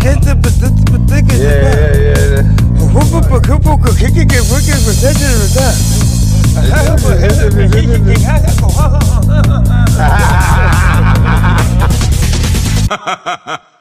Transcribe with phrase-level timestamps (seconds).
[0.00, 1.42] 看这不这不这个什
[2.44, 2.92] 么？
[2.92, 5.58] 不不不可不可可给给不给不这是不是？
[6.70, 7.66] 还不还是不是？
[7.98, 9.00] 你看看狗哈哈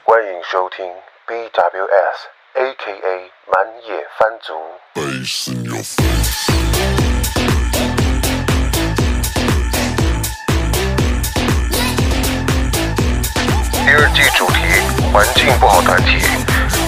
[0.04, 0.86] 欢迎收听
[1.28, 2.20] BWS
[2.56, 3.54] A.K.A 满
[3.88, 4.54] 野番族。
[13.86, 14.57] 第二季主题：
[15.13, 16.19] 环境不好团体，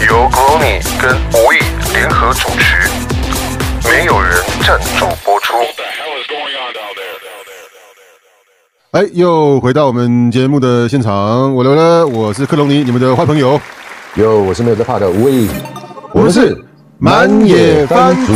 [0.06, 1.56] 由 Gloomy 跟无意
[1.94, 2.88] 联合主持，
[3.88, 4.32] 没有人
[4.66, 5.54] 赞助播出。
[8.92, 13.58] 哎，又回到我们节目的现场，我来了，我是克隆尼，你们的坏朋友，
[14.14, 15.48] 有，我是没有在怕的无畏，
[16.12, 16.56] 我们是
[16.98, 18.34] 满野番族。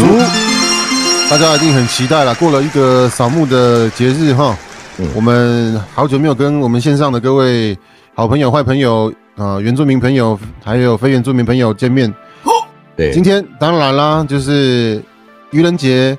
[1.29, 4.57] 大家一定很期待了，过了一个扫墓的节日哈，
[5.15, 7.77] 我们好久没有跟我们线上的各位
[8.15, 12.13] 好朋友、坏朋友啊、原住民朋友还有非原住民朋友见面。
[12.97, 15.03] 对，今天当然啦，就是
[15.51, 16.17] 愚人节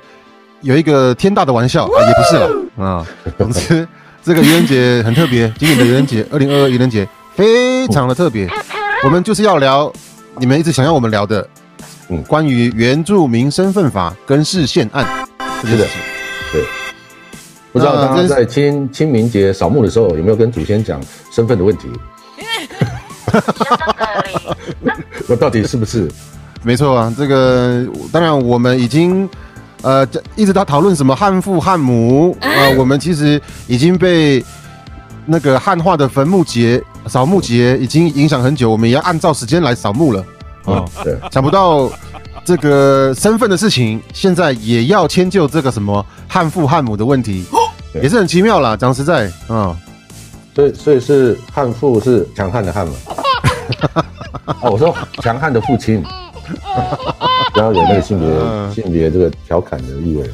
[0.60, 3.06] 有一个天大的玩笑啊，也不是了啊。
[3.38, 3.88] 总之，
[4.22, 8.46] 这个愚人节很特别，今年的愚人节， 二零二二愚人节非常的特别。
[9.02, 9.90] 我们就是要聊
[10.36, 11.48] 你们一直想要我们聊的，
[12.10, 15.06] 嗯，关于原住民身份法跟视线案
[15.62, 15.92] 这件事情。
[16.52, 16.62] 对，
[17.72, 21.00] 不知道大家在清清明节扫墓的时候有没有跟祖先讲
[21.32, 21.88] 身份的问题？
[25.28, 26.10] 我到底是不是？
[26.62, 29.28] 没错啊，这个当然我们已经
[29.82, 34.44] 呃这一直在讨论什么汉父汉母啊、 我们其实已经被
[35.24, 40.24] 那个汉化的坟墓节扫墓节已经影响很久，我们也要按照时间来扫墓了
[40.64, 41.88] 啊、对，想不到
[42.44, 47.44] 这个身份的事情，现在也要迁就这个什么汉父汉母的问题，
[47.92, 48.76] 对也是很奇妙啦。
[48.76, 49.76] 讲实在，啊、
[50.56, 52.94] 所以所以是汉父是强悍的悍嘛？
[54.62, 56.02] 哦，我说强悍的父亲，
[57.52, 60.24] 不要有那个性嗯别性别这个调侃的意味。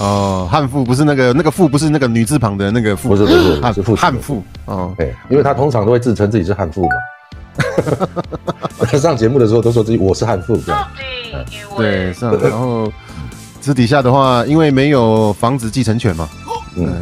[0.00, 4.92] 哦，汉父不是那个那个父不是那个女字旁的那个父，不是不是汉是父亲汉父哦。
[4.98, 6.90] 对，因为他通常都会自称自己是汉父嘛。
[8.98, 10.88] 上节目的时候都说自己我是汉父这样。
[11.76, 12.92] 对，上然后
[13.60, 16.28] 私底下的话，因为没有房子继承权嘛，
[16.74, 16.96] 嗯，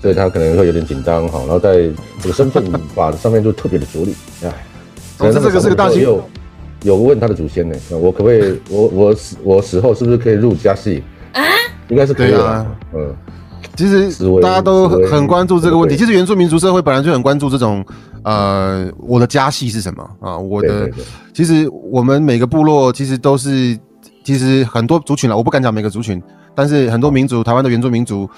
[0.00, 1.88] 所以他可能会有点紧张哈，然后在
[2.20, 4.52] 这个身份法上面就特别的着力，哎，
[5.18, 6.22] 总之这个是个大新有
[6.82, 11.02] 有问他的祖先呢，我可不可以，我我死我死后是不是可以入家系
[11.32, 11.42] 啊？
[11.88, 12.38] 应该是可以的。
[12.38, 13.14] 对啊，嗯，
[13.76, 15.96] 其实大家都很很关注这个问题。
[15.96, 17.84] 其实原住民族社会本来就很关注这种，
[18.22, 20.02] 呃，我的家系是什么？
[20.20, 20.38] 啊？
[20.38, 23.78] 我的对对对，其实我们每个部落其实都是，
[24.24, 26.22] 其实很多族群了，我不敢讲每个族群，
[26.54, 28.28] 但是很多民族，台湾的原住民族，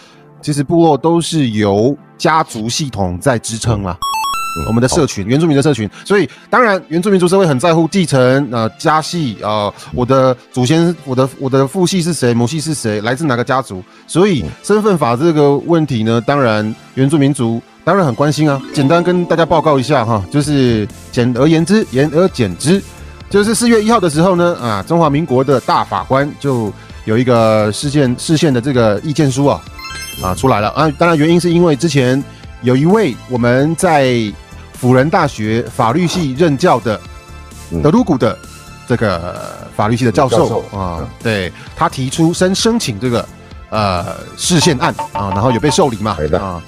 [0.42, 3.96] 其实部落都是由家族系统在支撑啦。
[4.00, 18.60] 嗯我们的社群，原住民的社群，所以当然原住民族社会很在乎继承，呃，家系，呃，我的祖先，我的我的父系是谁，母系是谁，来自哪个家族，所以身份法这个问题呢，当然原住民族当然很关心啊。
[18.74, 22.82] 简单跟大家报告一下哈，就是简而言之，言而简之，
[23.30, 26.70] 就是四月一号的时候呢，啊，中华民国的大法官就
[27.06, 29.58] 有一个事件事件的这个意见书啊，
[30.20, 30.90] 啊出来了啊。
[30.98, 32.22] 当然原因是因为之前
[32.62, 34.14] 有一位我们在
[34.74, 37.00] 辅仁大学法律系任教的
[37.70, 38.36] 嗯德鲁古的
[38.88, 43.26] 这个法律系的教授啊嗯，对他提出申申请这个
[43.70, 44.04] 呃
[44.36, 46.60] 视线案啊，然后有被受理嘛啊，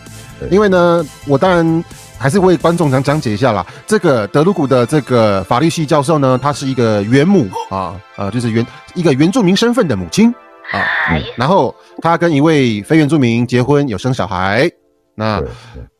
[0.50, 1.84] 因为呢，我当然
[2.16, 3.66] 还是为观众讲讲解一下啦。
[3.86, 10.32] 这个德鲁古的这个法律系教授呢，他是一个原母啊，呃，就是原一个原住民身份的母亲
[10.72, 10.80] 啊，
[11.10, 14.70] 嗯然后他跟一位非原住民结婚，有生小孩。
[15.16, 15.40] 那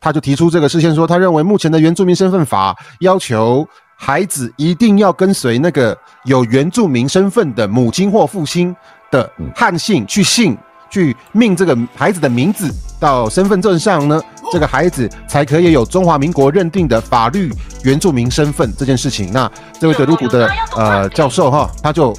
[0.01, 3.65] 他就提出这个事线说，他认为目前的原住民身份法要求
[3.97, 8.75] 孩子一定要跟随那个有原住民身份的母亲或父亲
[9.13, 10.59] 的汉姓去姓，
[10.91, 14.21] 去命这个孩子的名字到身份证上呢，
[14.51, 17.53] 这个孩子才可以有中华民国认定的法律
[17.85, 19.33] 原住民身份这件事情。
[19.33, 19.49] 那
[19.79, 22.13] 这位德鲁古的呃教授哈，他就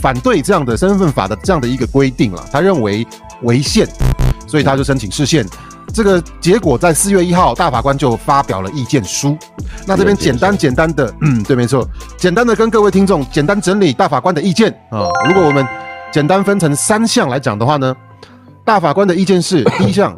[0.00, 3.06] 反对这样的身份法的这样的一个规定了，他认为
[3.42, 3.86] 违宪，
[4.46, 5.46] 所以他就申请释宪。
[5.92, 9.36] 这个结果在四月一号，大法官就发表了意见书。
[9.86, 11.84] 那这边简单简单的，嗯，对，没错，
[12.16, 15.08] 简单的跟各位听众简单整理大法官的意见啊。
[15.26, 15.66] 如果我们
[16.12, 17.94] 简单分成三项来讲的话呢，
[18.64, 20.16] 大法官的意见是： 第一项，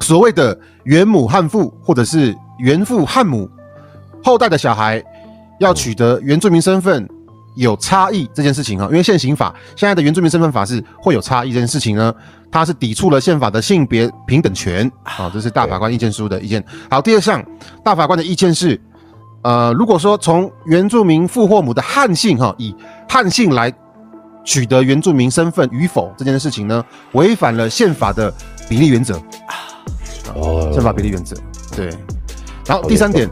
[0.00, 3.50] 所谓的原母汉父或者是原父汉母
[4.22, 5.02] 后代的小孩
[5.58, 7.08] 要取得原住民身份
[7.54, 12.14] 有差异这件事情哈，因为现行法现在的原住民身份法是会有差异这件事情呢，
[12.50, 16.64] 它是抵触了宪法的性别平等权啊，这是大法官意见书的意见。
[16.90, 17.44] 好，第二项，
[17.84, 18.80] 大法官的意见是，
[19.42, 22.74] 呃，如果说从原住民父或母的汉姓哈，以
[23.08, 23.72] 汉姓来
[24.44, 28.32] 取得原住民身份与否这件事情呢，违反了宪法的
[28.68, 29.16] 比例原则。
[29.16, 29.68] 啊
[30.72, 31.34] 宪法比例原则。
[31.74, 31.88] 对，
[32.64, 33.28] 然后第三点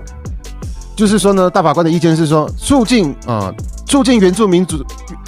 [0.96, 3.54] 就是说呢，大法官的意见是说，促进啊、
[3.88, 4.84] 促进原住民族，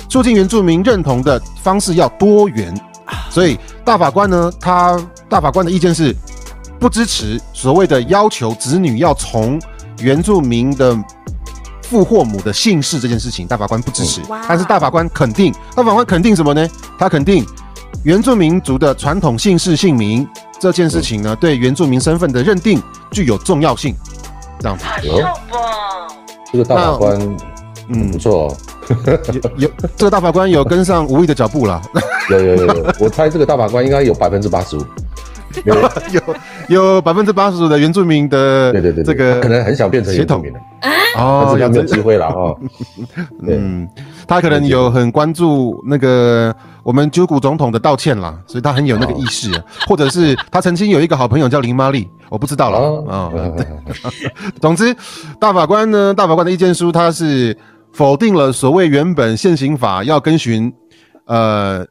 [0.08, 2.72] 促进原住民认同的方式要多元。
[3.30, 6.14] 所以大法官呢，他大法官的意见是
[6.78, 9.60] 不支持所谓的要求子女要从
[10.00, 10.96] 原住民的
[11.82, 14.20] 父或母的姓氏这件事情，大法官不支持。
[14.48, 16.68] 但是大法官肯定，大法官肯定什么呢？
[16.98, 17.44] 他肯定
[18.04, 20.28] 原住民族的传统姓氏姓名
[20.58, 22.80] 这件事情呢，对原住民身份的认定
[23.10, 23.96] 具有重要性。
[24.60, 25.16] 这样子，有
[26.52, 27.36] 这个大法官
[27.92, 28.10] 嗯。
[28.10, 28.48] 不，错。
[28.48, 28.56] 哦，
[29.56, 31.80] 有有这个大法官有跟上吴毅的脚步了，
[32.30, 34.84] 有有有有，我猜这个大法官应该有百分之八十五。
[35.64, 35.74] 有。
[36.12, 36.20] 有
[36.68, 42.56] 有百分之八十五的原住民的对对对，这个可能很想变成原住民的，但哦是他没有机会了哦。
[43.42, 43.88] 嗯，
[44.28, 46.54] 他可能有很关注那个
[46.84, 49.50] 我们九谷总统的道歉啦，所以他很有那个意识，
[49.88, 52.78] 或者是他曾经有一个好朋友叫林玛丽，我不知道了
[53.08, 53.30] 啊。
[53.34, 53.56] 哦，
[54.62, 54.94] 总之，
[55.40, 57.56] 大法官呢，大法官的意见书他是
[57.92, 60.72] 否定了所谓原本现行法要跟循
[61.26, 61.84] 呃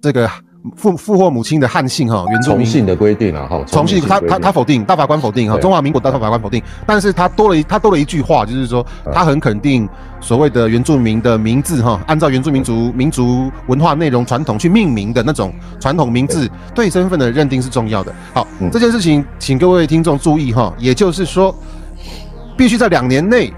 [0.00, 0.28] 这个
[0.76, 2.58] 父父或母亲的汉姓哈，原住民。
[2.58, 9.88] 重姓的规定啊，哈，重姓，他他他否定，大法官否定哈，中华民国大法官否定，但是他多了一他多了一句话，就是说嗯他很肯定
[10.20, 18.12] 所谓的原住民的名字哈，按照原住民族民族文化内容传统去命名的那种传统名字，对身份的认定是重要的。
[18.34, 18.68] 好，嗯。
[18.72, 21.54] 这件事情请各位听众注意哈，也就是说，
[22.56, 23.52] 必须在两年内，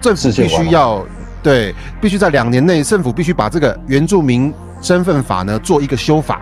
[0.00, 1.04] 政府必须要
[1.42, 6.40] 对，必须在两年内，政府必须把这个原住民身份法呢做一个修法。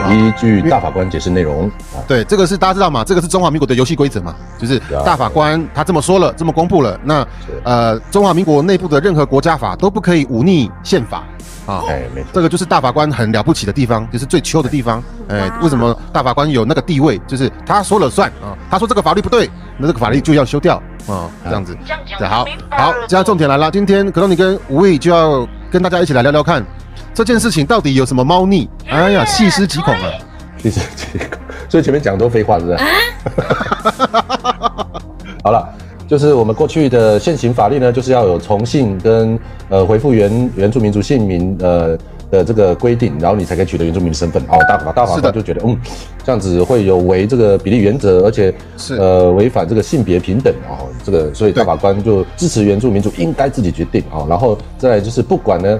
[0.00, 3.04] 对，依据大法官解释内容啊，对，这个是大家知道嘛？
[3.04, 7.26] 这个是中华民国的游戏规则嘛，就是大法官他这么说了，这么公布了，那
[7.62, 11.24] 呃，中华民国内部的任何国家法都不可以忤逆宪法
[11.66, 11.82] 啊。
[11.88, 15.02] 哎，没错，这个就是大法官很了不起的地方，就是最秋的地方。
[15.28, 17.18] 哎，为什么大法官有那个地位？
[17.26, 19.48] 就是他说了算啊，他说这个法律不对，
[19.78, 20.76] 那这个法律就要修掉
[21.06, 21.76] 啊，这样子。
[22.18, 26.64] 对，好好，现在重点来了，今天可能你跟吴毅就要跟大家一起来聊聊看，
[27.14, 28.68] 这件事情到底有什么猫腻？
[28.88, 30.10] 哎呀，细思极恐啊！
[30.58, 31.38] 细思极恐，
[31.68, 32.78] 所以前面讲都废话，是不是？
[35.44, 35.64] 好了，
[36.08, 39.38] 就是我们过去的现行法律呢，就是要有重姓跟
[39.68, 41.96] 呃回复原原住民族姓名呃
[42.32, 44.42] 的这个规定，然后你才可以取得原住民的身份。
[44.48, 45.78] 哦，大法大法官就觉得，嗯，
[46.24, 55.78] 这样子会有违这个比例原则，而且是呃违反这个性别平等哦，这个所以大法官就支持原住民族应该自己决定哦，然后再来就是不管呢。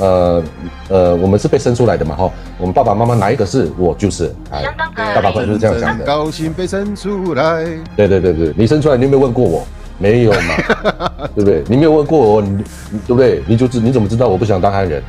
[0.00, 0.42] 呃
[0.88, 4.64] 呃，我们是被生出来的嘛，哈，我们爸爸妈妈哪一个是我就是，哎，
[4.96, 6.04] 大法官就是这样讲的。
[6.04, 7.64] 高兴被生出来。
[7.96, 9.64] 对对对对，你生出来你有没有问过我？
[9.98, 11.62] 没有嘛， 对不对？
[11.68, 12.48] 你没有问过我，你
[12.90, 13.42] 你对不对？
[13.46, 15.02] 你就知你怎么知道我不想当汉人？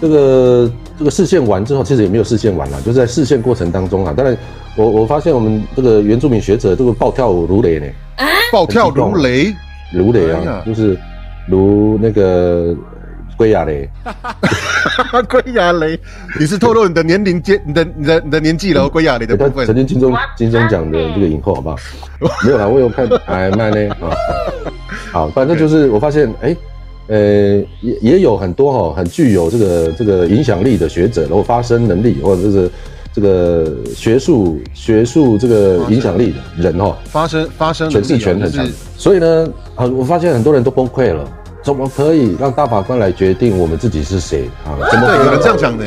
[0.00, 4.14] 这个这个视线完之后，其实也没有视线完了，就是在视线过程当中啊。
[4.16, 4.34] 当然，
[4.76, 7.86] 我我发现我们这个原住民学者这个暴跳如雷呢，
[8.50, 9.54] 暴跳如雷，
[9.92, 10.98] 如雷啊，就是
[11.46, 12.74] 如那个
[13.40, 13.88] 龟亚雷。
[15.26, 15.98] 龟亚雷，
[16.38, 19.34] 你是透露你的年龄阶，你的你的你的年纪了哦，龟亚雷的。
[19.64, 21.76] 曾经金钟金钟奖的这个影后，好不好？
[22.44, 24.12] 没有啦，我有看哎慢呢啊。
[25.10, 26.54] 好，反正就是我发现，哎、
[27.06, 27.16] 呃，
[27.80, 32.70] 也也有很多哈、很具有这个这个影响力的学者，然后发声能力或者是
[33.10, 38.76] 这个学术学术这个影响力的人哈、发声发声诠释权很强就是。
[38.98, 41.26] 所以呢，啊，我发现很多人都崩溃了。
[41.62, 44.72] 怎么可以让大法官来决定我们自己是谁啊？
[44.90, 45.86] 怎么对，可以有人这样讲的，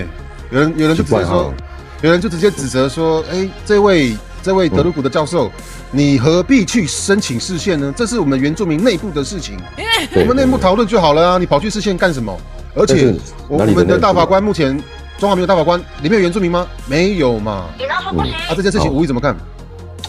[0.52, 1.54] 有人有人就直接说
[2.02, 5.52] 有人就直接指责说，哎，这位这位德鲁古的教授，
[5.90, 7.94] 你何必去申请视线呢？
[7.96, 9.58] 这是我们原住民内部的事情，
[10.14, 12.38] 对我们内部讨论就好了啊，你跑去视线干什么？
[12.76, 13.14] 而且
[13.48, 14.78] 我们的大法官目前
[15.18, 16.68] 中华民国大法官里面有原住民吗？
[16.88, 17.66] 没有嘛。
[18.50, 19.36] 啊，这件事情好吴毅怎么看？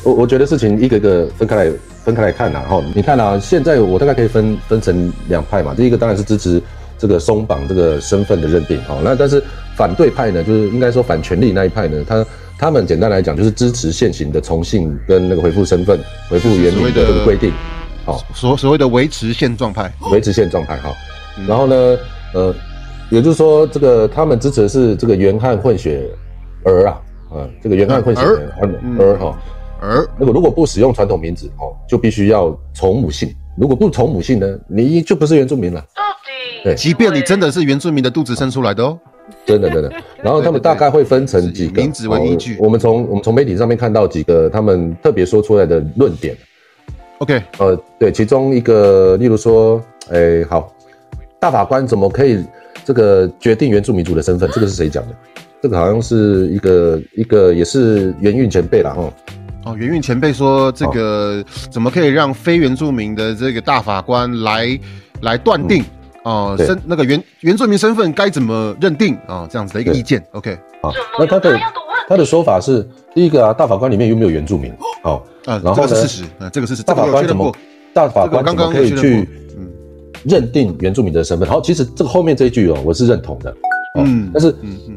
[0.04, 1.72] 我我觉得事情一个一个分开来
[2.04, 5.74] 分开来看呐、哈，你看啊，现在我大概可以分分成两派嘛。
[5.74, 6.62] 第一个当然是支持
[6.98, 9.42] 这个松绑这个身份的认定，哈，那但是
[9.76, 12.26] 反对派呢，就是应该说反权力那一派呢，他
[12.58, 17.50] 他们简单来讲就是支持现行的重姓跟那个回复身份、回复原名的这个规定，
[18.04, 20.90] 好，所所谓的维持现状派，维持现状派哈。
[21.38, 21.98] 嗯然后呢，
[22.32, 22.54] 呃，
[23.10, 26.08] 也就是说，这个他们支持的是这个原汉混血
[26.62, 28.38] 儿啊，啊，这个原汉混血儿
[29.00, 29.36] 儿哈。
[29.80, 33.34] 而那个如果不使用传统名字哦，就必须要从母姓。
[33.56, 35.84] 如果不从母姓呢，你就不是原住民了。
[36.62, 38.98] 对即便你真的是原住民的肚子生出来的哦，
[39.44, 39.92] 真的真的。
[40.22, 46.34] 然后他们大概会分成几个名字为依据哦我们从我们从媒体上面看到几个他们特别说出来的论点。
[47.18, 50.72] OK，呃，对，其中一个，例如说，哎，好，
[51.38, 52.42] 大法官怎么可以
[52.84, 54.50] 这个决定原住民族的身份？
[54.52, 55.14] 这个是谁讲的？
[55.62, 59.12] 这个好像是一个一个也是元运前辈啦，哦。
[59.64, 64.78] 哦，圆圆前辈说这个怎么可以让非原住民的这个大法官来
[65.22, 65.82] 来断定
[66.24, 69.48] 哦身那个原原住民身份该怎么认定啊？
[69.50, 70.22] 这样子的一个意见。
[70.32, 70.52] OK，
[70.82, 71.58] 啊，那他的
[72.08, 74.72] 他的说法是，第一个啊，大法官里面有没有原住民？
[75.02, 75.94] 好啊，然后呢？
[75.94, 76.82] 事实啊，这个事实。
[76.82, 77.54] 大法官怎么
[77.94, 79.26] 大法官怎么可以去
[80.24, 81.48] 认定原住民的身份？
[81.48, 83.54] 好，其实这个后面这一句哦，我是认同的。
[83.96, 84.52] 嗯，但是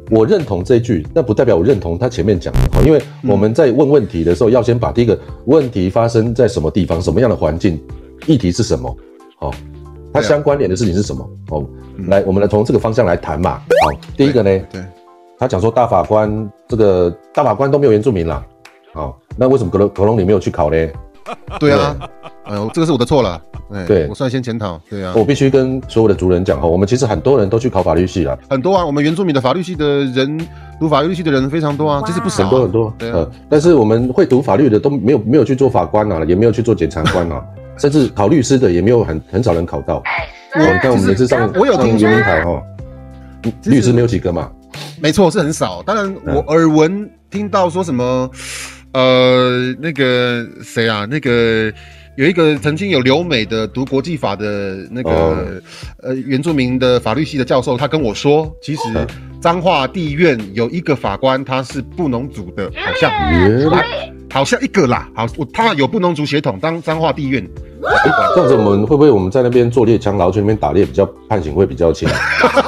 [0.10, 7.80] 我认同这句，那不代表我认同他前面讲的哈，因为我们在问问题的时候，要先把第一个问题发生在什么地方、什么样的环境、
[8.26, 8.98] 议题是什么，
[9.38, 9.52] 好，
[10.12, 11.30] 它相关联的事情是什么？
[11.52, 11.64] 哦，
[12.08, 13.62] 来，我们来从这个方向来谈嘛。
[13.84, 14.82] 好，第一个呢，对，
[15.38, 18.44] 他讲说大法官这个大法官都没有原住民啦，
[18.94, 20.88] 好，那为什么格隆格隆你没有去考呢？
[21.60, 21.96] 对啊，
[22.46, 23.42] 哎呦，这个是我的错了。
[23.86, 24.80] 对，我率先检讨。
[24.90, 28.86] 对啊，我必须跟所有的族人讲哈，我们其实很多人都去考法律系了，很多啊。
[28.86, 30.48] 我们原住民的法律系的人，
[30.80, 32.94] 读法律系的人非常多啊，其实不少，很多很多。
[32.98, 37.44] 对啊，但是我们会读法律的都没有没有去做法官啊，也没有去做检察官啊，
[37.78, 40.02] 甚至考律师的也没有很很少人考到。
[40.56, 42.64] 我看我们的这上，我有听说台哈，
[43.66, 44.50] 律师没有几个嘛？
[45.02, 45.84] 没错，是很少。
[45.84, 48.30] 当然，我耳闻听到说什么，
[48.94, 51.74] 呃，那个谁啊，那个。
[52.18, 55.62] 有一个曾经有留美的读国际法的那个
[56.02, 58.82] 呃原住民的法律系的教授，他跟我说，其实
[59.40, 63.12] 彰化地院有一个法官他是布农族的，好像，
[64.30, 67.48] 好像一个啦，好，我他有布农族血统，当彰化地院。
[68.36, 72.10] 这样子我们会不会我们在那边做猎枪，然后去那边打猎，比较判刑会比较轻？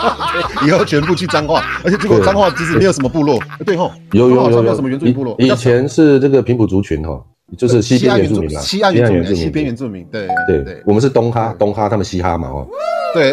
[0.66, 4.76] 以后全部去彰化，而且这个彰化其实没有什么部落，对吼，有有有有。
[4.76, 5.36] 什么原住民部落？
[5.40, 7.20] 以前是这个平埔族群哈。
[7.58, 12.68] 就是西边原住民啦，西岸原住民，西边原住民，对对对，我们是东哈，东哈他们西哈嘛哦，
[13.12, 13.32] 对，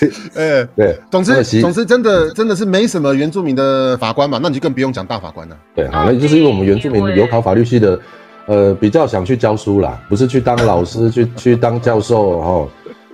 [0.34, 5.56] 哎对，总之总之真的真的是没什么原住民的法官嘛，那你就更不用讲大法官了。
[5.74, 7.98] 对，好，那就是因为我们原住民有考法律系的，
[8.46, 12.70] 呃，比较想去教书啦，不是去当老师， 去去当教授，然后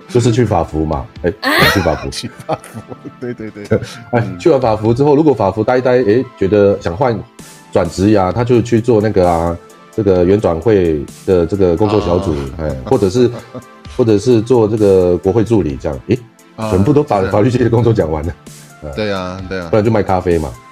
[0.07, 1.31] 就是去法服嘛，哎，
[1.73, 2.79] 去法服，去法服，
[3.19, 3.79] 对对对，
[4.11, 7.17] 哎，去完法服之后，如果法服待待，哎，觉得想换。
[7.71, 9.55] 转职呀，他就去做那个啊，
[9.95, 13.29] 这个原转会的这个工作小组，哎，或者是，
[13.95, 16.17] 或者是做这个国会助理这样，诶，
[16.69, 18.33] 全部都把法律系的工作讲完了。
[18.95, 20.49] 对呀，对呀，不然就卖咖啡嘛，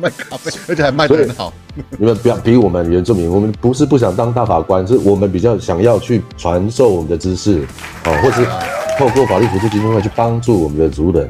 [0.00, 1.52] 卖咖啡，而且还卖得很好。
[1.98, 7.66] 你们不要比我们原住民，我们不是不想当大法官，是我们比较想要去传授我们的知识，
[8.06, 8.46] 哦，或是
[8.98, 11.28] 透过法律辅助基金会去帮助我们的族人。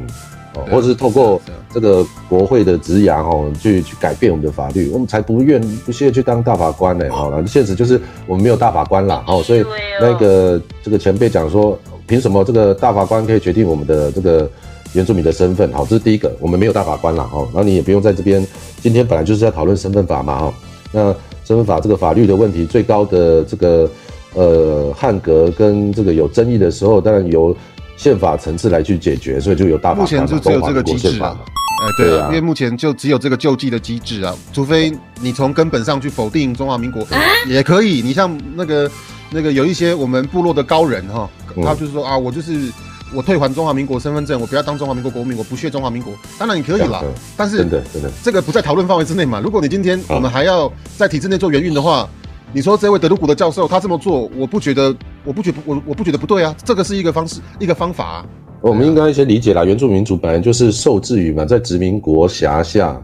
[0.55, 1.41] 哦或者是透过
[1.73, 7.05] 这个国会的职涯哦，去去改变我们的法律，我们才不愿不屑去当大法官呢。
[7.11, 9.23] 好了，现实就是我们没有大法官啦。
[9.29, 9.65] 哦，所以
[10.01, 11.79] 那个这个前辈讲说，
[12.09, 14.51] 凭什么这个大法官可以决定我们的这个
[14.95, 15.73] 原住民的身份？
[15.73, 17.23] 好，这是第一个，我们没有大法官了。
[17.33, 18.45] 哦，然后你也不用在这边，
[18.81, 20.41] 今天本来就是要讨论身份法嘛。
[20.41, 20.55] 哈，
[20.91, 23.89] 那身份法这个法律的问题，最高的这个
[24.35, 27.57] 呃汉格跟这个有争议的时候，当然由。
[27.99, 31.37] 宪法层次来去解决，所以就有大法官目前就只有这个机制啊，
[31.83, 37.05] 哎，对啊，因为目前就只有这个救济的机制啊，除非你从根本上去否定中华民国，
[37.49, 38.01] 也可以。
[38.01, 38.89] 你像那个
[39.33, 41.29] 那个有一些我们部落的高人哈，
[41.65, 42.73] 他就是说啊，我就是
[43.15, 47.03] 我退还中华民国身份证，我不要当中华民国国民，我不屑中华民国，当然你可以啦，
[47.37, 49.41] 但是真的真的这个不在讨论范围之内嘛。
[49.41, 52.09] 如果你今天我们还要在体制内做援运的话。
[52.51, 58.25] 你说这位德鲁古的教授他这么做，我不觉得，我不觉我我不觉得不对啊，这个是一个方式，一个方法。
[58.63, 62.99] 我们应该先理解啦，原住民族本来就是受制于嘛，在殖民国辖下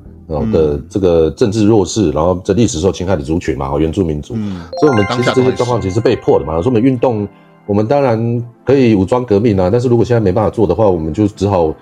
[0.50, 4.32] 的这个政治弱势，然后在历史受侵害的族群嘛，原住民族。
[4.34, 6.54] 嗯，所以我们其实这些状况其实被迫的嘛。
[6.62, 7.28] 说我们运动，
[7.66, 11.74] 我们当然可以武装革命啊，但是如果现在没办法做的话，我们就只好。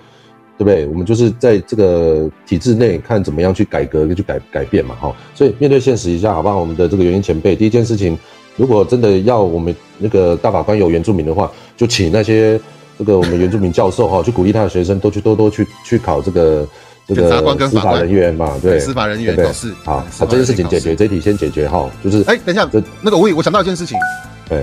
[0.55, 0.85] 对不对？
[0.85, 5.11] 我们就是在这个体制内看怎么样去改革、去改改变嘛，哈。
[5.33, 6.59] 所以面对现实一下，好不好？
[6.59, 8.15] 我们的这个原因前辈，第一件事情，
[8.55, 12.61] 如果真的要我们那个大法官有原住民的话，就请那些
[12.99, 16.67] 这个我们原住民教授 哈，去鼓励他的学生都去多多去去考这个
[17.07, 21.89] 这个司法人员嘛，对，司法人员都是好，把这件事情解决，这题先解决哈。
[22.03, 22.69] 就是哎，等一下，
[23.01, 23.97] 那个我我想到一件事情，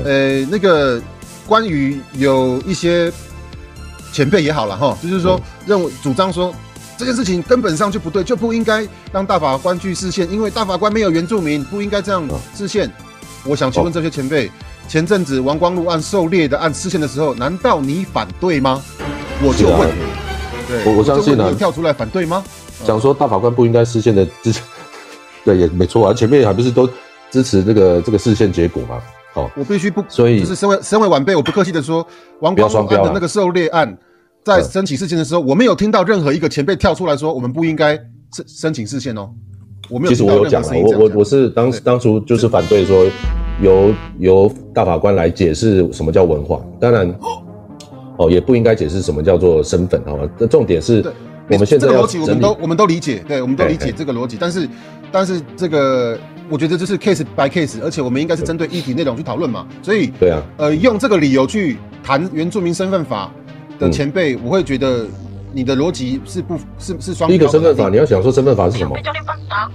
[0.04, 1.00] 呃，那个
[1.46, 3.12] 关于有一些。
[4.12, 6.52] 前辈也好了哈，就是说认为主张说
[6.98, 12.90] 这件事情根本上就不对，就不应该让大法官去视线，因为大法官没有原住民，不应该这样视线。
[13.44, 14.50] 我想请问这些前辈，
[14.88, 18.82] 前阵子王光禄案狩猎的案视线的时候，难道你反对吗？
[19.44, 19.88] 我就问，
[20.66, 22.42] 对，我我相信呢，跳出来反对吗？
[22.84, 24.60] 讲说大法官不应该视线的之前，
[25.46, 26.90] 对，也没错啊，前面还不是都
[27.30, 29.00] 支持这个这个视线结果嘛。
[29.32, 32.06] 好、我必须不，所以就是身为身为晚辈，我不客气的说，
[32.40, 33.96] 王不要光双标啊案的那个狩猎案，
[34.44, 34.64] 在嗯。
[34.64, 37.96] 申请事件的时候，我没有听到任何一个前辈跳出来说，我们不应该
[38.34, 39.30] 申申请事件哦。
[39.88, 41.80] 我没有其实我有讲了，何声音这样讲我我我是当对。
[41.80, 43.06] 当初就是反对说
[43.60, 47.12] 由由大法官来解释什么叫文化，当然
[48.16, 50.28] 哦也不应该解释什么叫做身份，好吧？
[50.38, 51.04] 那重点是
[51.48, 54.68] 我们现在这个逻辑，我们都我们都理解，对，我们都理解这个逻辑，但是
[55.10, 56.16] 但是这个
[56.50, 63.30] 我觉得这是 case by case，而且我们应该是针对议题内容去讨论嘛，所以对啊，呃，用这个理由去谈原住民身份法
[63.78, 65.06] 的嗯前辈，我会觉得
[65.52, 68.96] 你的逻辑是不是是双第一个身份法，你要想说身份法是什么？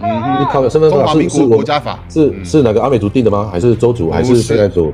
[0.01, 3.49] 嗯哼你考的身份中华民国法是是国家法是嗯是哪个阿美族定的吗？
[3.49, 4.11] 还是周族？
[4.11, 4.93] 还是现在族？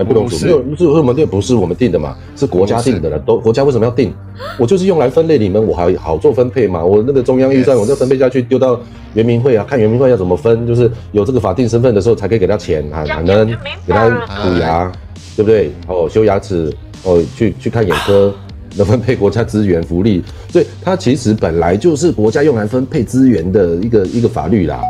[0.00, 0.30] 还不懂族？
[0.30, 2.16] 不是没有，是我们定不是我们定的嘛？
[2.34, 3.18] 是国家定的了。
[3.18, 4.14] 都国家为什么要定？
[4.58, 6.82] 我就是用来分类你们，我还好做分配嘛。
[6.82, 8.80] 我那个中央预算我再分配下去丢到
[9.12, 13.46] 原民会啊，看原民会要怎么分，就是有这个法定身份的时候才可以给他钱啊，可能
[13.86, 14.90] 给他补牙，
[15.36, 15.70] 对不对？
[15.86, 18.32] 哦，修牙齿，哦，去去看眼科。
[18.76, 24.80] 能分配国家资源福利，所以它其实本来就是国家用来分配资源的一个一个法律啦。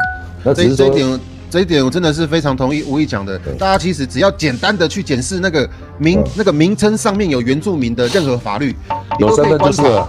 [0.45, 3.37] 那只这是说这一点，这一点我真的是非常同意吴毅讲的。
[3.59, 6.31] 大家其实只要简单的去检视那个名、嗯。
[6.37, 8.75] 那个名称上面有原住民的任何法律，
[9.19, 10.05] 你有身都可以观份就是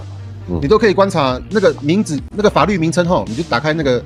[0.60, 4.02] 你都可以观察那个名字那个法律名称后，你就打开那个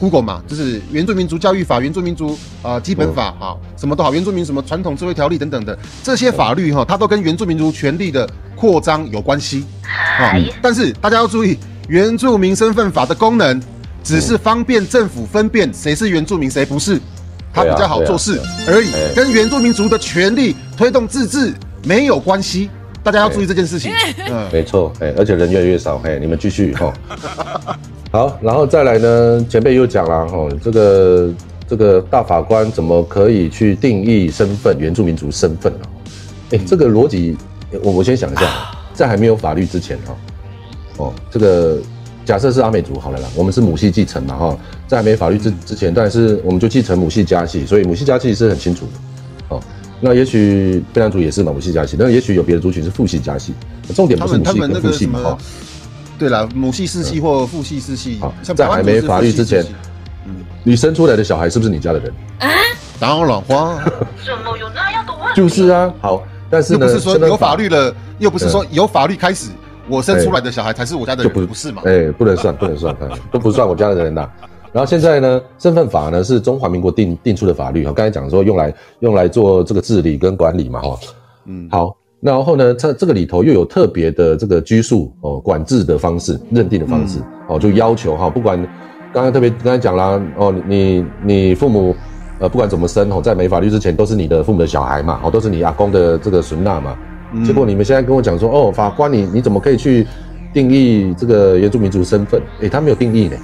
[0.00, 9.64] Google 嘛，就是原住民族教育法、原住民族啊、呃基本法，好、什么都好，原住民什么传统智慧条例等等的这些法律哈，它都跟原住民族权利的扩张有关系。
[9.82, 13.60] 啊、但是大家要注意，原住民身份法的功能
[14.02, 17.00] 只是方便政府分辨谁是原住民，谁不是，
[17.52, 21.52] 他比较好做事而已哎，跟原住民族的权利推动自治
[21.84, 22.70] 没有关系。
[23.02, 23.92] 大家要注意这件事情。
[24.28, 26.92] 嗯，没错，哎，而且人越来越少，哎，你们继续哈。
[28.10, 31.30] 好，然后再来呢，前辈又讲了哈，这个
[31.68, 35.78] 这个大法官怎么可以去定义身份原住民族身份呢？
[36.50, 37.36] 哎，这个逻辑，
[37.82, 38.46] 我我先想一下，
[38.92, 40.16] 在还没有法律之前哈，
[40.98, 41.78] 哦，这个
[42.28, 48.92] 假设是阿美族好了啦，我们是母系继承嘛哈，在还没法律之之前，但是我们就继承母系家系，所以母系家系是很清楚的，
[49.48, 49.62] 哦。
[49.98, 53.54] 那也许贝兰族也是嘛，母系家系，但也许有别的族群是父系家系，
[53.94, 55.38] 重点不是母系跟父系嘛，哈，，
[56.18, 59.64] 对啦，母系世系或父系世系好，像在还没法律之前
[60.64, 62.12] 你生出来的小孩是不是你家的人？
[63.00, 63.74] 当然花，
[64.22, 65.34] 怎么有那样的问题？
[65.34, 69.48] 就是啊，好，但是呢，又不是说有法律了，又不是说有法律开始，
[69.88, 71.82] 我生出来的小孩才是我家的人，就不不是嘛？
[71.84, 74.28] 哎、不能算， 不能算，哎都不算我家的人呐。
[74.70, 80.98] 然后现在呢，身份法呢是中华民国定定出的法律哈，刚才讲说用来用来做这个治理跟管理嘛哈。
[81.46, 88.62] 嗯，好，然后呢，这这个里头又有特别的这个拘束哦管制的方式、认定的方式、哦，就要求哈，不管
[89.12, 91.96] 刚才特别刚才讲啦哦，你你父母
[92.38, 96.94] 呃不管怎么生哦，在没法律之前都是你的父母的小孩嘛，哦都是你阿公的这个孙娜嘛。
[97.44, 100.06] 结果你们现在跟我讲说哦，法官你你怎么可以去
[100.52, 102.40] 定义这个原住民族身份？
[102.60, 103.36] 诶，他没有定义呢，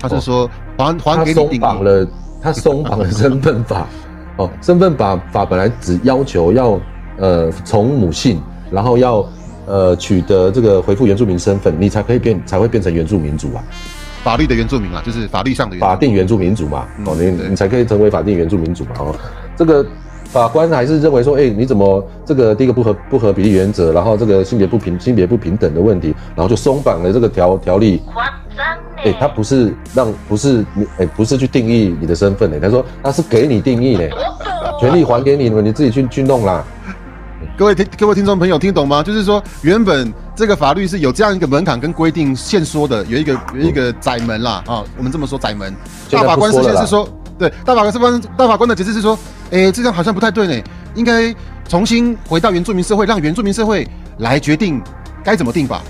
[0.00, 2.06] 他是说还还给你绑了，
[2.42, 3.86] 他松绑了身份法。
[4.36, 6.76] 哦，身份法法本来只要求要
[7.18, 9.24] 呃从母姓，然后要
[9.64, 13.62] 呃取得这个回复原住民身份，你才可以变才会变成原住民族啊，
[14.24, 16.84] 法律的原住民啊，就是法律上的原住民法定原住民族嘛。
[17.06, 18.90] 哦，你你才可以成为法定原住民族嘛。
[18.98, 19.14] 哦，
[19.56, 19.86] 这个
[20.34, 28.02] 法官还是认为说，哎、你怎么这个第一个不合不合比例原则，然后这个性别不平性别不平等的问题，然后就松绑了这个条条例。
[28.12, 28.24] 夸
[28.56, 29.02] 张呢？
[29.04, 34.02] 哎、他不是让不是你哎、不是去定义你的身份呢、他说他是给你定义呢、
[34.80, 36.64] 权利还给你们，你自己去去弄啦。
[37.56, 39.04] 各位听各位听众朋友听懂吗？
[39.04, 45.72] 就是说，原本这个法律是有这样一个门槛跟规定限缩的，有一个有一个窄门啦啊，我们这么说窄门。
[46.10, 49.18] 大法官不说了啦事先是说，对，大法官大法官的解释是说，
[49.50, 50.62] 诶，这样好像不太对呢，
[50.94, 51.34] 应该
[51.68, 54.80] 重新回到原住民社会，让原住民社会来决定
[55.22, 55.82] 该怎么定法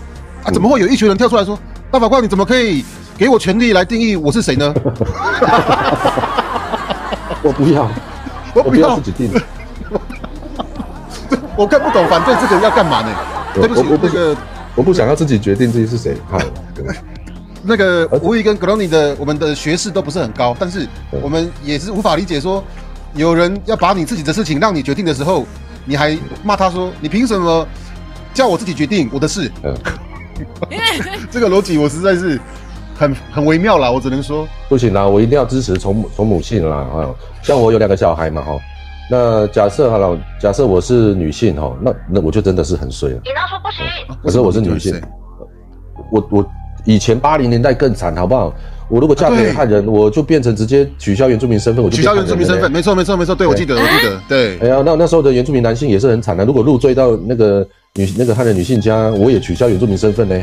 [0.45, 0.51] 啊？
[0.51, 1.59] 怎么会有一群人跳出来说，
[1.91, 2.85] 大法官你怎么可以
[3.17, 4.75] 给我权利来定义我是谁呢？
[7.43, 7.91] 我不要，
[8.55, 9.31] 我不要自，己定。
[11.57, 13.09] 我看不懂反对这个要干嘛呢？
[13.55, 14.37] 对不起我我，不那个。
[14.77, 16.17] 我不想要自己决定自己是谁。
[16.29, 16.37] 好，
[17.67, 20.87] 那个吴宇跟格罗尼的我们的学识都不是很高，但是
[21.23, 22.63] 我们也是无法理解说，
[23.15, 25.47] 有人要把你自己的事情让你决定的时候，
[25.85, 27.67] 你还骂他说你凭什么
[28.35, 29.51] 叫我自己决定我的事？
[29.63, 29.75] 嗯，
[31.31, 32.39] 这个逻辑我实在是
[32.95, 36.77] 很很微妙啦，我只能说，不行啦，我一定要支持从母从母性啦。
[36.77, 37.09] 啊，
[37.43, 38.53] 像我有两个小孩嘛，哈。
[39.11, 43.21] 那假设好了，假设我是女性哈，那那我就真的是很衰了。
[43.25, 43.85] 你那说不行，
[44.23, 45.01] 可是我是女性
[46.11, 46.53] 我我
[46.85, 48.55] 以前八零年代更惨，好不好？
[48.89, 52.71] 我如果嫁给汉人，我就变成直接取消原住民身份，我就取消原住民身份。
[52.71, 56.45] 没错没错没错，对我记得我记得，对哎，呀，那那时候的原住民男性也是很惨的。
[56.45, 60.39] 如果入赘到那个女那个汉人女性家，我也取消原住民身份呢。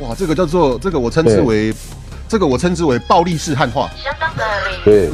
[0.00, 1.72] 哇，这个叫做这个我称之为，
[2.28, 3.88] 这个我称之为暴力式汉化。
[3.96, 4.76] 相当的嘞。
[4.84, 5.10] 对，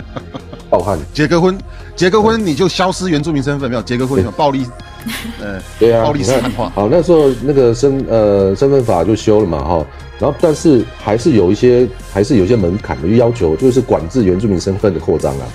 [0.70, 0.98] 暴汉。
[1.12, 1.58] 结个婚，
[1.94, 4.66] 结个婚你就消失原住民身份，没有结个婚有暴力，
[5.40, 6.04] 呃，对啊。
[6.74, 9.86] 好，那时候那个身呃身份法就修了嘛哈，
[10.18, 15.46] 然后但是还是有一些还是有一些门槛的要求，就是管制原住民身份的扩张啊。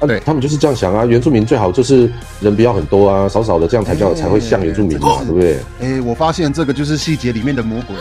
[0.00, 5.58] 啊对他们就是这样想啊，原住民最好就是人不要很多啊，少少的，这样才叫哎才会像原住民嘛，对不对？
[5.80, 7.94] 哎，我发现这个就是细节里面的魔鬼。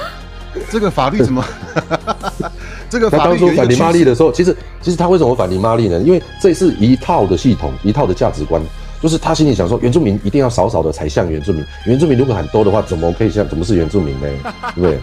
[0.71, 1.43] 这个法律怎么？
[2.89, 5.99] 这个他法律当初反林妈趋势利的时候，其实其实他为什么反林妈利呢？
[6.01, 8.59] 因为这是一套的系统，一套的价值观，
[9.01, 14.27] 就是他心里想说，原住民一定要少少的才像原住民，原住民如果很多的话，怎么可以像怎么是原住民呢？
[14.75, 14.99] 对不对？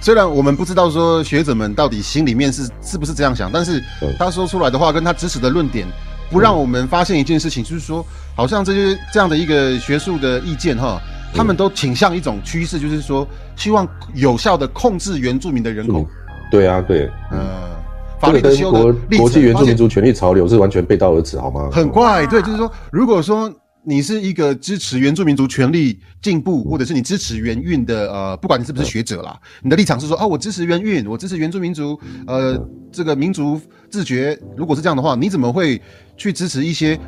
[0.00, 5.86] 虽然我们不知道说学者们到底心里面是是不是这样想，但是嗯他说出来的话跟他支持的论点，
[6.30, 8.04] 不让我们发现一件事情，就是说，
[8.34, 11.00] 好像这些这样的一个学术的意见哈，
[11.34, 16.04] 他们都倾向一种趋势，就是说，希望有效的控制原住民的人口。
[16.50, 17.76] 对啊，对，呃，
[18.18, 21.68] 法律的修的国国际原住民族权利潮流是完全背道而驰，好吗？
[21.72, 23.52] 很怪，对，就是说，如果说
[23.84, 34.36] 你是一个支持原住民族权利进步，或者是你支持原运的，呃，不管你是不是学者啦，你的立场是说，哦，我支持原运，我支持原住民族，呃，这个民族自觉。
[34.56, 35.80] 如果是这样的话，你怎么会
[36.16, 36.98] 去支持一些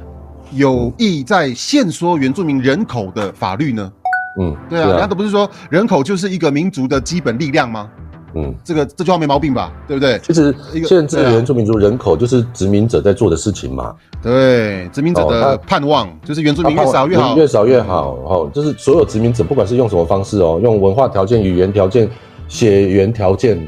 [0.53, 3.93] 有意在限缩原住民人口的法律呢？
[4.41, 7.91] 嗯，对啊，是人家都不是说人口就是一个民族的基本力量吗？
[8.35, 9.73] 嗯，这个这句话没毛病吧？
[9.87, 10.19] 对不对？
[10.19, 18.51] 其实限制原住民族人口就是殖民者在做的事情嘛，对，殖民者哦的盼望就是原住民越少越好，越少越好哦。
[18.53, 22.07] 就是所有殖民者，不管是用什么方式哦，用文化条件、语言条件、
[22.49, 23.59] 血缘条件，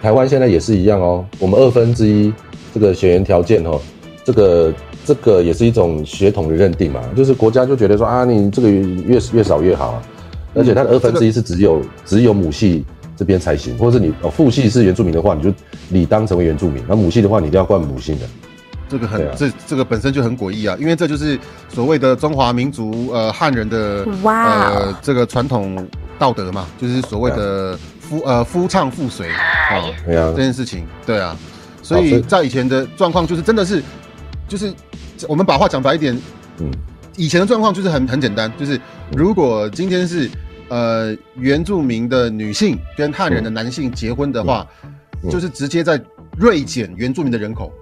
[0.00, 1.24] 台湾现在也是一样哦。
[1.38, 2.32] 我们二分之一
[2.72, 3.78] 这个血缘条件哦，
[4.24, 4.72] 这个
[5.04, 10.02] 这个也是一种血统的认定嘛，就是国家就觉得说啊，你这个越越少越好啊，
[10.54, 12.86] 而且它的二分之一是只有只有母系。
[13.18, 15.52] 这边才行，或者是你哦父系是原住民的话，你就
[15.88, 18.26] 理当成为原住民；那母系的话，你一定要冠母姓的。
[18.88, 25.86] 这个很、这这个本身就很诡异啊，因为这就是所谓的中华民族呃汉人的哇呃这个传统
[26.18, 29.36] 道德嘛，就是所谓的夫呃夫唱妇随啊、
[29.72, 30.32] 哦、对啊。
[30.34, 31.36] 这，件事情，对啊，
[31.82, 33.82] 所以以在以前的状况就是真的是
[34.48, 34.72] 就是
[35.28, 36.18] 我们把话讲白一点，
[36.60, 36.70] 嗯，
[37.16, 38.80] 以前的状况就是很很简单，就是
[39.12, 40.30] 如果今天是
[40.68, 44.66] 呃原住民的女性跟汉人的男性结婚的话，
[45.22, 46.00] 嗯就是直接在
[46.36, 47.72] 锐减原住民的人口。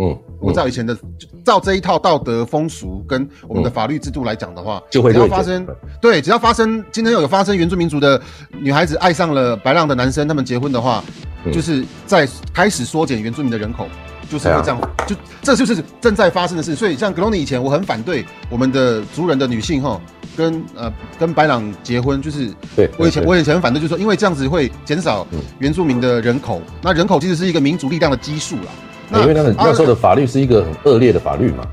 [0.00, 5.66] 嗯，我照以前的就照这一套道德风俗跟我们的法律制度来讲的话，就会只要发生
[6.00, 8.20] 对，只要发生今天有发生原住民族的
[8.60, 11.04] 女孩子爱上了白浪的男生，他们结婚的话，
[11.44, 13.86] 嗯就是在开始缩减原住民的人口。
[14.30, 16.74] 就是会这样，就这就是正在发生的事。
[16.74, 19.98] 所以像格隆尼以前，我很反对我们的族人的女性哈，
[20.38, 22.46] 跟呃跟白朗结婚，就是
[22.76, 28.70] 对对我以前我以前很反对，就是说因为这样子会减少嗯原住民的人口，那人口其实是一个民族力量的基数啦。
[29.10, 31.64] 那因为那个那时候的法律是一个很恶劣的法律嘛，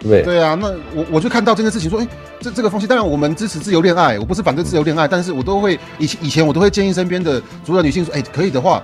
[0.00, 0.22] 对不对？
[0.22, 2.08] 对啊，那我我就看到这件事情，说，哎、
[2.40, 8.82] 这这个风气，当然我们支持自由恋爱，我不是反对自由恋爱，但是我都会以前以前我都会建议身边的族人女性说，哎、可以的话，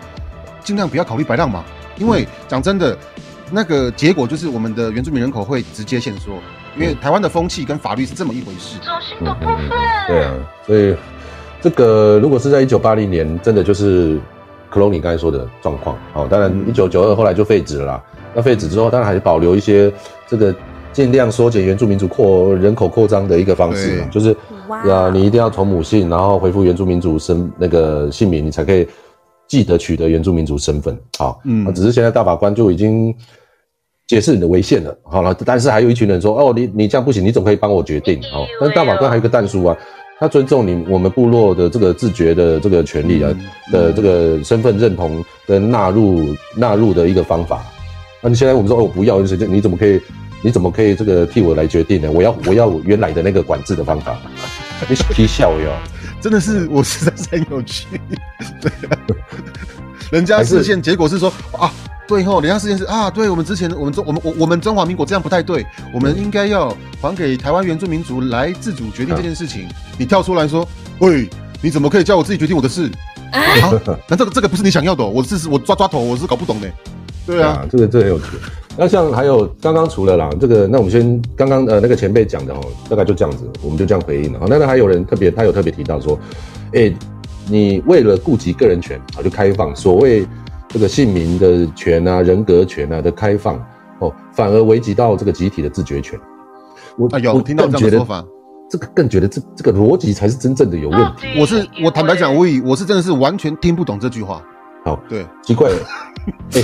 [0.64, 1.64] 尽量不要考虑白浪嘛，
[1.97, 2.99] 因为讲真的，
[3.55, 6.33] 那个结果就是我们的原住民人口会直接限缩，
[6.75, 8.79] 因为台湾的风气跟法律是这么一回事。
[8.79, 9.69] 走心的部分。
[10.09, 10.35] 对啊，
[10.67, 10.97] 所以
[11.61, 14.19] 这个如果是在一九八零年，真的就是
[14.71, 15.99] 克隆尼刚才说的状况。
[16.15, 18.03] 哦，当然一九九二后来就废止了啦。
[18.35, 19.93] 那废止之后，当然还是保留一些
[20.27, 20.55] 这个
[20.91, 24.35] 尽量缩减原住民族扩人口扩张的一个方式嘛，就是
[24.91, 28.88] 啊，你一定要从母姓，然后恢复原住民族身那个姓名，你才可以
[29.47, 30.99] 记得取得原住民族身份。
[31.19, 33.15] 好，嗯嗯，只是现在大法官就已经。
[34.12, 39.75] 解释你的违宪了，好了，但是还有一群人说，哦，你你这样不行，你总可以帮我决定，哦，但大法官还有一个弹书啊，
[40.20, 43.35] 他尊重你我们部落的这个自觉的这个权利啊、
[43.72, 47.64] 的这个身份认同跟纳入纳入的一个方法。
[48.20, 49.98] 那你现在我们说哦不要，你你怎么可以
[50.42, 52.12] 你怎么可以这个替我来决定呢？
[52.12, 54.14] 我要我要原来的那个管制的方法，
[54.90, 55.72] 你皮笑哟。
[56.20, 57.87] 真的是我实在是很有趣，
[58.61, 58.98] 对啊，
[60.12, 61.72] 人家视线结果是说啊，
[62.12, 69.66] 对吼，人家事件是啊，对我们之前我们中我们我我们中华民国这样不太对，我们应该要还给台湾原住民族来自主决定这件事情。
[69.96, 71.27] 你跳出来说，喂，
[71.62, 72.85] 你怎么可以叫我自己决定我的事？
[73.31, 73.72] 啊，
[74.07, 76.70] 那这个这个不是你想要的哦、我是我抓抓头，我是搞不懂的。
[77.27, 78.27] 对啊，，这个这个很有趣。
[78.77, 84.40] 那像还有刚刚除了啦，这个那我们先刚刚呃那个前辈讲的哦，大概就这样子，我们就这样回应了。
[84.40, 86.20] 好，那那还有人特别，他有特别提到说，
[86.75, 86.92] 哎、
[87.46, 90.27] 你为了顾及个人权啊，就开放所谓
[90.72, 93.56] 这个姓名的权啊、人格权啊的开放，
[93.98, 96.18] 哦，反而危及到这个集体的自觉权。
[96.96, 98.24] 我啊，有我听到更觉得这样的说法。
[98.70, 101.26] 这个更觉得这这个逻辑才是真正的有问题。
[101.38, 104.42] 我是我坦白讲，我以我是真的是完全听不懂这句话。
[104.82, 105.76] 好，对，奇怪了，
[106.56, 106.62] 哎、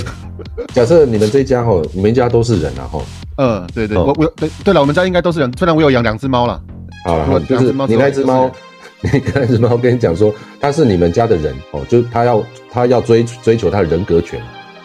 [0.73, 2.99] 假设你们这一家哈，你们一家都是人啊哈，
[3.37, 6.59] 嗯，对对，哦我我对对了，我们家应该都是人，虽然我有养两只猫啦。
[7.05, 8.49] 好了，我就是你那只猫，
[9.01, 14.39] 你 那只猫跟你讲说，他是你们家的人哦，就是他要他要追追求他的人格权，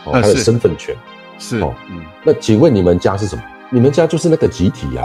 [0.05, 0.95] 哦，他的身份权。
[1.39, 3.43] 是，哦嗯，那请问你们家是什么？
[3.71, 5.03] 你们家就是那个集体啊，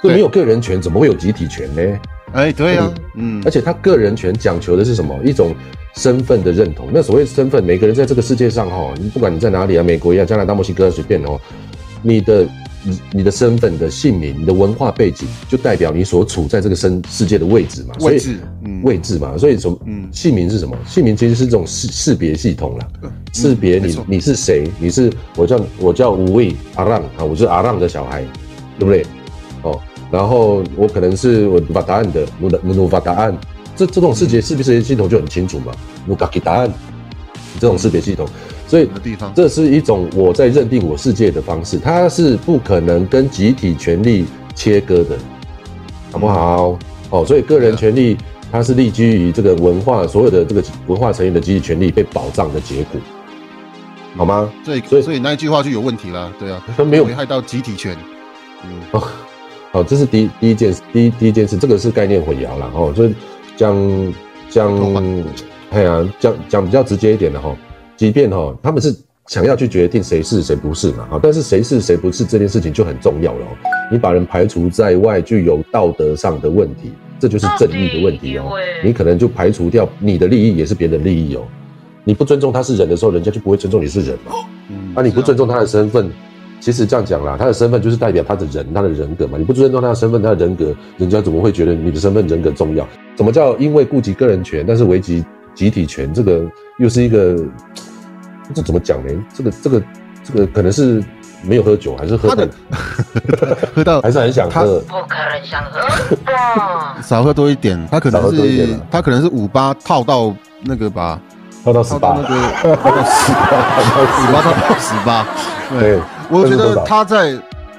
[0.00, 2.00] 所以没有个人权，怎么会有集体权呢？
[2.32, 5.16] 哎，对呀，嗯而，且他个人权讲求的是什么？
[5.22, 5.54] 一种
[5.94, 6.88] 身份的认同。
[6.92, 11.38] 那所谓身份，每个人在这个世界上哈，你不管你在哪里啊，美国呀、加拿大、墨西哥随便哦，
[12.02, 12.44] 你的
[12.84, 17.94] 你你的身份的姓名、你的文化背景，就代表你所处在这个生世界的位置嘛。
[18.00, 19.78] 位置，嗯，位置嘛，所以什么？
[19.86, 20.08] 嗯。
[20.12, 20.76] 姓名是什么？
[20.86, 22.88] 姓名其实是这种识识别系统啦，
[23.32, 27.00] 识别你你是谁，你是我叫我叫吴畏阿让。
[27.02, 28.24] 啊，我是阿让的小孩，
[28.78, 29.06] 对不对？
[29.62, 33.36] 哦，然后我可能是我把答案的我的努发答案，
[33.76, 35.72] 这这种视觉识别识别系统就很清楚嘛，
[36.06, 36.72] 努嘎给答案
[37.60, 38.26] 这种识别系统，
[38.72, 45.18] 所以的地方，这是一种我在认定我世界的方式，它是不可能跟集体权利切割的，
[46.10, 46.78] 好不好？
[47.10, 48.16] 哦，所以个人权利
[48.50, 52.98] 它是立基于这个文化所有的这个文化成员的集体权利被保障的结果，
[54.16, 54.50] 好吗？
[54.64, 57.94] 所以所以所以那一句话就有问题了，对啊，它没有危害到集体权，
[58.64, 59.02] 嗯，哦
[59.70, 62.90] 好，这是第一第一件事，第一第一件事，这个是概念混淆了哦。
[62.96, 63.14] 所以
[63.54, 64.14] 讲
[64.48, 64.74] 讲，
[65.68, 67.54] 哎呀，讲讲比较直接一点的哈，
[67.96, 68.94] 即便哈他们是
[69.28, 73.48] 想要去决定谁是谁不是嘛，哈，但是谁是谁不是这件事情就很重要了哦。
[73.90, 78.50] 你把人排除在外，具有道德上的问题，这就是正义的问题哦。
[78.84, 81.42] 你可能就排除掉你的利益，也是别人的利益哦。
[82.04, 84.32] 你不尊重他是人的时候，人家就不会尊重你是人嘛。
[84.68, 86.10] 嗯啊，你不尊重他的身份，
[86.58, 89.38] 其实这样讲啦，他的身份就是代表他的人，他的人格嘛。
[89.38, 92.88] 你不尊重他的身份，他的人格，人家怎么会觉得你的身份人格重要？
[93.16, 96.12] 什么叫因为顾及个人权，但是危及集体权？
[96.12, 96.42] 这个
[96.78, 97.36] 又是一个，
[98.54, 99.12] 这怎么讲呢？
[99.34, 99.82] 这个这个
[100.24, 101.02] 这个可能是
[101.42, 102.48] 没有喝酒，还是喝他的
[103.74, 104.80] 喝到还是很想喝。
[104.80, 105.80] 不可能想喝
[106.24, 106.98] 吧？
[107.02, 110.34] 少喝多一点，他可能喝多一点是啊他可能是五八套到
[110.64, 111.20] 那个吧，
[111.64, 113.38] 套到十八套到那，个套到十八，
[114.22, 115.26] 五八套到十八，
[115.78, 117.36] 对，我觉得他在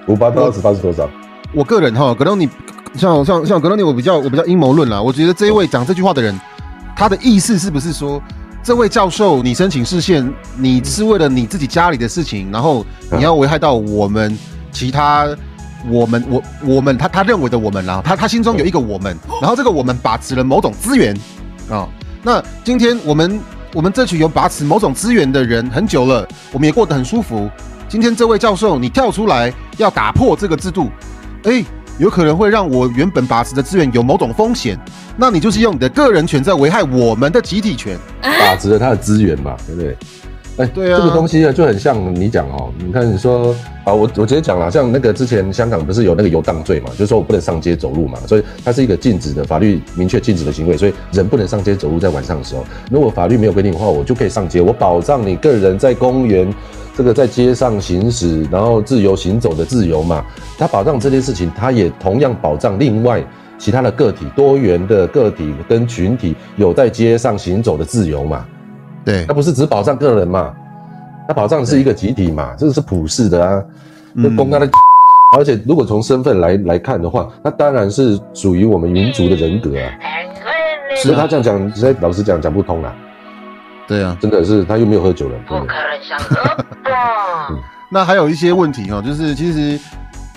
[0.07, 1.09] 五八到十八是多少？
[1.53, 2.49] 我个人哈，可能你
[2.95, 6.37] 像像像可能你我比较我比较阴谋论啦，我觉得这一位讲这句话的人，
[6.95, 8.21] 他的意思是不是说，
[8.63, 14.37] 这位教授你申请视线，你是为了你自己家里的事情，然后你要危害到我们
[14.71, 15.27] 其他。
[15.89, 21.13] 我们我我们他他认为的我们啦，他他心中有一个我们，然后这个我们把持了某种资源
[21.69, 21.85] 啊、
[22.23, 23.37] 那今天我们
[23.73, 27.49] 我们这群有把持某种资源的人很久了，我们也过得很舒服。
[27.89, 30.89] 今天这位教授你跳出来要打破这个制度，
[31.43, 31.61] 哎，
[31.99, 34.77] 有可能会让我原本把持的资源有某种风险，
[35.15, 37.97] 那你就是用你的个人权在危害我们的集体权。
[38.21, 39.97] 把持了他的资源嘛，对不对？
[40.57, 56.53] 哎，对啊这个东西呢就很像你讲哦，你看你说啊，我我直接讲了，像那个之前香港不是有那个游荡罪嘛，就是说我不能上街走路嘛，所以它是一个禁止的法律明确禁止的行为，所以人不能上街走路，在晚上的时候，如果法律没有规定的话，我就可以上街，我保障你个人在公园
[56.95, 60.23] 这个在街上行驶，然后自由行走的自由嘛，
[60.57, 63.23] 它保障这件事情，它也同样保障另外。
[63.59, 68.45] 其他的个体、多元的个体跟群体有在街上行走的自由嘛？
[69.05, 70.53] 对它不是只保障个人嘛，
[71.29, 73.63] 它保障的是一个集体嘛，这个是普世的啊。
[74.11, 74.69] 那公开的，
[75.37, 79.89] 而且如果从身份来来看的话，那当然是属于我们民族的人格啊。
[81.01, 82.93] 所以他这样讲，实在老实讲讲不通啦，
[83.87, 85.65] 对啊，真的是他又没有喝酒了，不可。
[85.65, 86.35] 能想喝
[86.83, 87.49] 吧？
[87.89, 89.79] 那还有一些问题哈，就是其实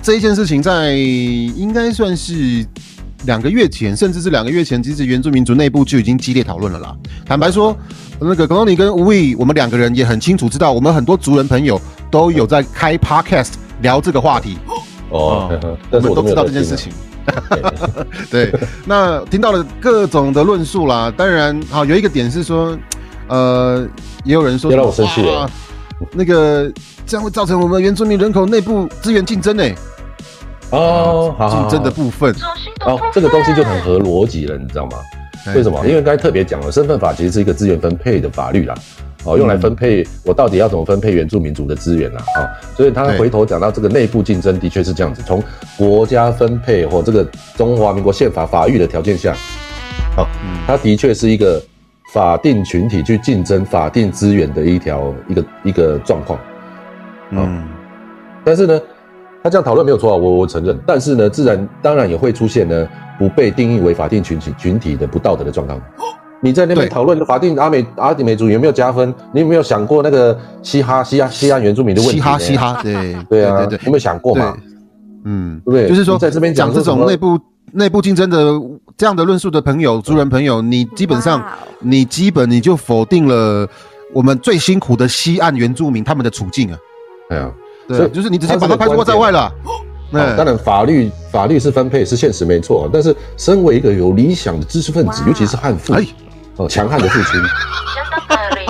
[0.02, 2.66] 这一件事情在应该算是
[3.24, 6.94] 两个月前，甚至是两个月前，其实原住民族内部就已经激烈讨论了啦。
[7.24, 7.76] 坦白说，
[8.20, 11.80] 那个耿东尼跟吴毅，我们两个人也很清楚知道，我们很多族人朋友
[12.10, 14.58] 都有在开 podcast 聊这个话题，
[15.10, 15.50] 哦，
[15.92, 16.92] 我们都知道这件事情。
[18.30, 18.52] 对，
[18.84, 21.12] 那听到了各种的论述啦。
[21.16, 22.78] 当然，好有一个点是说，
[23.28, 23.86] 呃，
[24.24, 25.50] 也有人说，别让我生气了。
[26.12, 26.70] 那个
[27.06, 29.64] 这样会造成我们原住民人口内部资源竞争呢，
[30.70, 32.34] 哦，竞争的部分。
[32.84, 34.98] 哦，这个东西就很合逻辑了，你知道吗？
[35.54, 35.86] 为什么？
[35.86, 38.74] 因为刚才特别讲了，身份法其实是一个资源分配的法律啦，
[39.24, 42.44] 哦，用来分配我到底要怎么分配原住民族的资源啦，啊、
[42.76, 45.42] 所以他回头讲到这个内部竞争，的确是这样子，从
[45.76, 47.24] 国家分配或这个
[47.56, 49.36] 中华民国宪法法律的条件下，
[50.16, 50.28] 好、
[50.66, 51.62] 它的确是一个
[52.16, 56.38] 法定群体去竞争法定资源的一条一个一个状况。
[57.28, 57.62] 嗯，
[58.42, 58.80] 但是呢，
[59.42, 60.80] 他这样讨论没有错啊，我我承认。
[60.86, 65.78] 但是呢，自然当然也会出现呢不被定义为法定群体群体的不道德的状况。
[66.40, 69.12] 你在那边讨论法定阿美阿美族有没有加分？
[69.34, 72.24] 你有没有想过那个嘻哈嘻哈西哈原住民的问题呢？
[72.24, 74.56] 嘻哈嘻哈，对对啊，对对有没有想过嘛？
[75.26, 77.38] 嗯，对不对就是说在这边讲讲这种内部
[77.72, 78.52] 内部竞争的
[78.96, 81.44] 这样的论述的朋友、族人朋友，你基本上
[81.80, 83.68] 你基本你就否定了
[84.14, 86.78] 我们最辛苦的西岸原住民他们的处境啊，
[87.30, 87.50] 哎呀，
[87.88, 89.48] 对所以就是你直接把他排除在外了。
[89.64, 89.72] 好
[90.08, 96.06] 那当然法律法律是分配是现实没错，但是身为一个有理想的知识分子，尤其是悍妇哎，
[96.56, 97.32] 哦强悍的父亲，
[97.94, 98.66] 真的可以。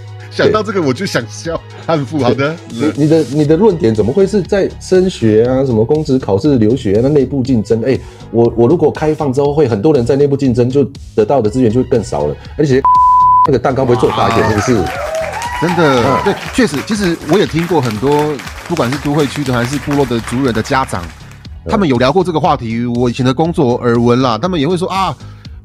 [0.30, 1.60] 想到这个我就想笑。
[1.86, 7.82] 汉服，好的，你你的你的论点怎么会是在升学啊，什么公职、考试、留学那内部竞争？
[7.84, 7.98] 哎，
[8.30, 10.84] 我我如果开放之后，会很多人在内部竞争，就
[11.16, 12.80] 得到的资源就会更少了，而且
[13.48, 14.84] 那个蛋糕不会做大一点，是不是？
[15.60, 18.32] 真的嗯，对，确实，其实我也听过很多，
[18.68, 21.02] 不管是都会区的还是部落的族人的家长，
[21.68, 22.86] 他们有聊过这个话题。
[22.86, 25.14] 我以前的工作耳闻啦，他们也会说啊，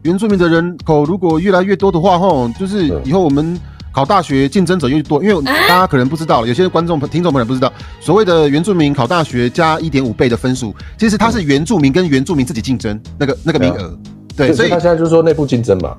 [0.01, 3.58] 原住民的人口如果越来越多的话，吼，就是嗯以后我们
[3.95, 13.97] 考大学竞争者越多，因为大家可能不知道，有些观众朋听众朋友不知道，所谓的原住民考大学加一点五倍的分数，其实它是原住民跟原住民自己竞争那个那个名额，
[14.36, 15.95] 对，所以他现在就是说内部竞争嘛，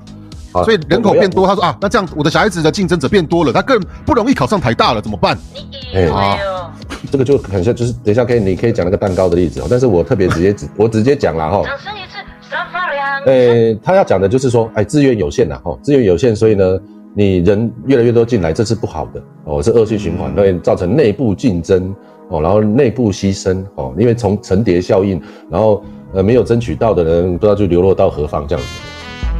[0.51, 5.35] 好所以人口变多，他说啊，那这样我的小孩子的竞争者变多了，他更不容易考上台大了，怎么办？
[5.55, 6.69] 你以为哦？
[7.11, 11.63] 这个就很像，就是等一下可以你可以讲那个蛋糕的例子哦，但是我特别直接直 我直接讲了哈。
[11.65, 13.23] 掌声一次，三发两。
[13.23, 16.63] 诶、他要讲的就是说，哎，资源有限呐，哈，资源有限，所以呢，
[17.17, 21.91] 你人越来越多进来，这是不好的哦，是恶性循环，会造成内部竞争
[22.29, 28.69] 哦，然后内部牺牲哦，因为从层叠效应，然后呃没有争取到的人，不知道就流落到何方这样子，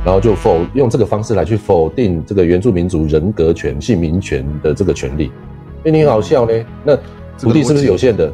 [0.04, 5.32] 然后就否用这个方式来去否定这个原住民族人格权、姓名权的这个权利，
[5.84, 6.96] 哎，你很好笑呢，那
[7.40, 8.34] 土地是不是有限的？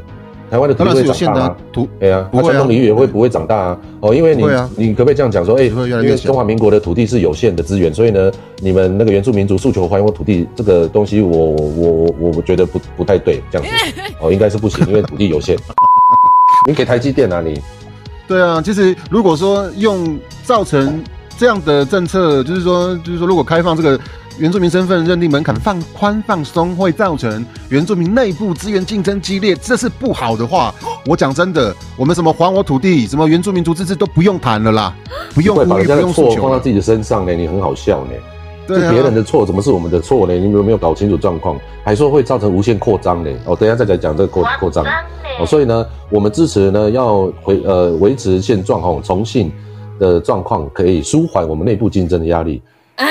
[0.53, 1.57] 台湾的土地会然是有限的啊长大吗？
[1.73, 3.79] 图，对啊，它传统领域也会不会长大啊？
[4.01, 4.43] 哦，因为你、
[4.75, 15.57] 你可不可以这样讲说，哎、会越来因为中华民国的土地是有限的资源，所以呢，你们那个原住民族诉求还我土地这个东西我，我我我我觉得不不太对，这样子 哦，应该是不行，因为土地有限。
[16.69, 17.59] 你给台积电啊，你
[18.27, 21.03] 对啊，其实如果说用造成
[21.35, 23.99] 这样的政策，就是说，就是说，如果开放这个
[24.39, 30.73] 原住民身份认定门槛放宽放松，会造成原住民内部资源竞争激烈，这是不好的话。
[31.05, 34.95] 我讲真的，我们什么还我土地，什么原住民族自治都不用谈了啦，
[35.35, 36.35] 不用呼吁，不会把人家的用诉求了。
[36.35, 38.11] 错放到自己的身上呢，你很好笑呢。
[38.65, 40.33] 对啊是别人的错，怎么是我们的错呢？
[40.33, 41.59] 你们有没有搞清楚状况？
[41.83, 43.29] 还说会造成无限扩张呢？
[43.45, 44.85] 哦，等一下再来讲这个扩扩张。
[45.39, 49.51] 哦，所以呢，我们支持呢要回呃维持现状哦，重庆
[49.99, 52.61] 的状况可以舒缓我们内部竞争的压力。
[52.95, 53.05] 啊，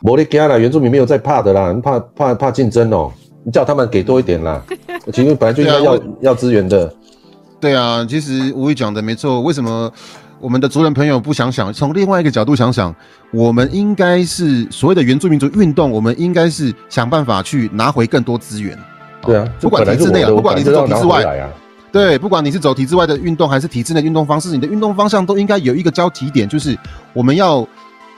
[0.00, 3.12] 摩利加啦，原住民没有在怕的啦，怕怕怕竞争哦，
[3.44, 4.62] 你叫他们给多一点啦。
[5.12, 6.92] 其实本来就应该要、啊要资源的，
[7.60, 9.40] 对啊，其实吴宇讲的没错。
[9.40, 9.90] 为什么
[10.40, 12.94] 我们的族人朋友不想想，从另外一个角度想想，
[13.32, 18.78] 我们应该是所谓的原住民族运动，我们应该是想办法去拿回更多资源。
[19.22, 21.50] 对啊，不管体制内啊，不管你是走体制外。
[21.92, 26.74] 对，不管你是走体制外的运动，还是体制内运动方式，你的运动方向都应该有一个交集点，就是
[27.12, 27.66] 我们要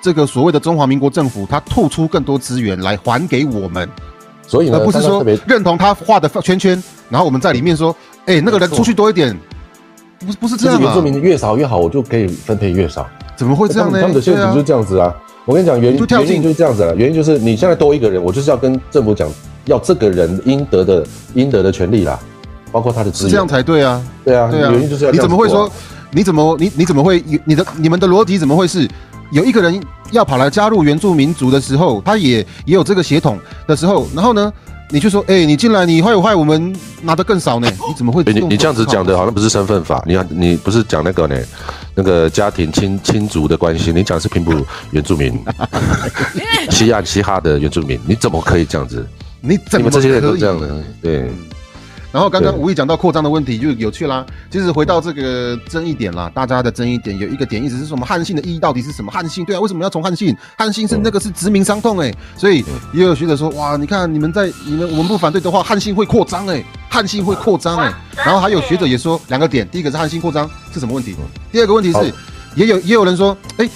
[0.05, 3.88] 这个所谓的中华民国政府，他吐出更多资源来还给我们，
[4.47, 9.35] 所以呢，而不是说认同他画的圈圈，然后我们在里面说，哎、那个人出去多一点，
[10.19, 11.01] 不是不是这样啊就是原住？
[11.01, 13.09] 民越少越好，我就可以分配越少。
[13.35, 13.99] 怎么会这样呢？
[13.99, 15.11] 他们的陷对啊阱就是这样子啊！
[15.47, 19.27] 我跟你讲，原就跳进原因就是这样子了，原因就是你现在多一个人，我就是要跟政府讲，
[19.64, 22.21] 要这个人应得的应得的权利啦，
[22.71, 23.31] 包括他的资源。
[23.33, 24.05] 这样才对啊。
[24.23, 25.71] 对啊，对啊，原因就是要你怎么会说？
[26.17, 28.88] 你怎么你你怎么会你的你们的逻辑怎么会是
[29.30, 34.52] 有一个人要跑来加入原住民族的时候，他也也有这个血统的时候，然后呢，
[34.90, 37.68] 你就说，哎、你进来你坏我坏我们拿的更少呢？
[37.88, 41.37] 你怎么会哎你你这样子讲的好像不是身份法，你看你不是讲那个呢，
[41.94, 44.52] 那个家庭亲亲族的关系，你讲的是平埔
[44.90, 45.38] 原住民，
[46.70, 49.06] 西岸嘻哈的原住民，你怎么可以这样子？
[49.40, 51.31] 你怎么你们这些人都这样的，对，
[52.15, 54.25] 然后刚刚无意讲到扩张的问题就有趣啦。
[54.48, 59.10] 其实回到这个争议点啦，大家的争议点有一个点，一直是什么汉姓的意义到底是什么？
[59.10, 60.33] 汉姓对啊，为什么要从汉姓？
[60.56, 67.92] 汉姓是那个是殖民伤痛哎、所以也有学者说哇，你看你们在你们我们不反对的话，汉姓会扩张哎，汉姓会扩张哎。
[68.15, 71.17] 然后还有学者也说两个点，第一个是汉姓扩张是什么问题？
[71.50, 72.15] 第二个问题是，
[72.54, 73.69] 也有也有人说，哎、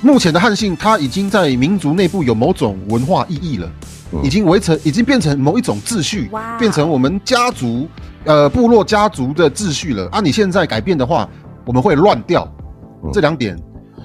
[0.00, 3.70] 目前的汉姓它已经在民族内部有某种文化意义了。
[4.12, 7.86] 嗯已经围成，已经变成某一种秩序哇，变成我们家族，
[8.24, 10.08] 呃，部落家族的秩序了。
[10.10, 11.28] 啊，你现在改变的话，
[11.64, 12.50] 我们会乱掉。
[13.04, 13.56] 嗯这两点，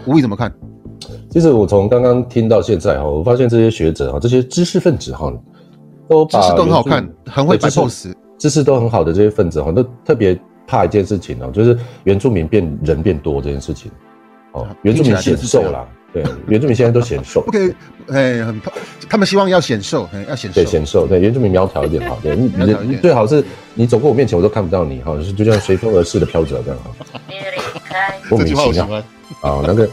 [0.06, 0.54] 吴毅怎么看？
[1.30, 5.34] 其实我从刚刚听到现在哈，我发现这些学者哈，这些知识分子哈，
[6.08, 8.14] 都知识都很好看，很会摆 pose。
[8.38, 13.91] 知识都很好的这些分子哈，都特别怕一件事情哦，就是原住民变人变多这件事情。
[14.51, 17.41] 哦，原住民显瘦啦，对，原住民现在都显瘦。
[17.41, 17.74] 不，可以，
[18.09, 18.61] 哎，很，
[19.09, 20.55] 他们希望要显瘦，哎，要显瘦。
[20.55, 22.51] 对，，显瘦，对，原住民苗条一点哈，对，你
[22.86, 23.43] 你最好是
[23.74, 29.03] 你走过我面前我都看不到你哈，就是就像随风而逝的飘着这样哈，莫名其妙。
[29.41, 29.89] 啊，那个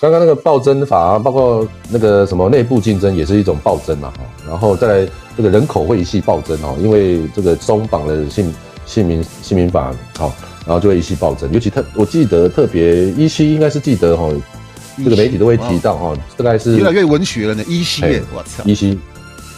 [0.00, 8.54] 刚刚那个暴增法啊，包括那个什么内部竞争也是一种暴增嘛哈，然后再来这个人口会一系暴增哦，因为这个松绑了姓
[8.86, 10.32] 姓名姓名法好，
[10.64, 14.28] 然后就会一系暴增，尤其特我记得特别依稀应该是记得哈，
[15.02, 18.02] 这个媒体都会提到哈，大概是越来越文学了呢，依稀
[18.34, 18.98] 我操，依稀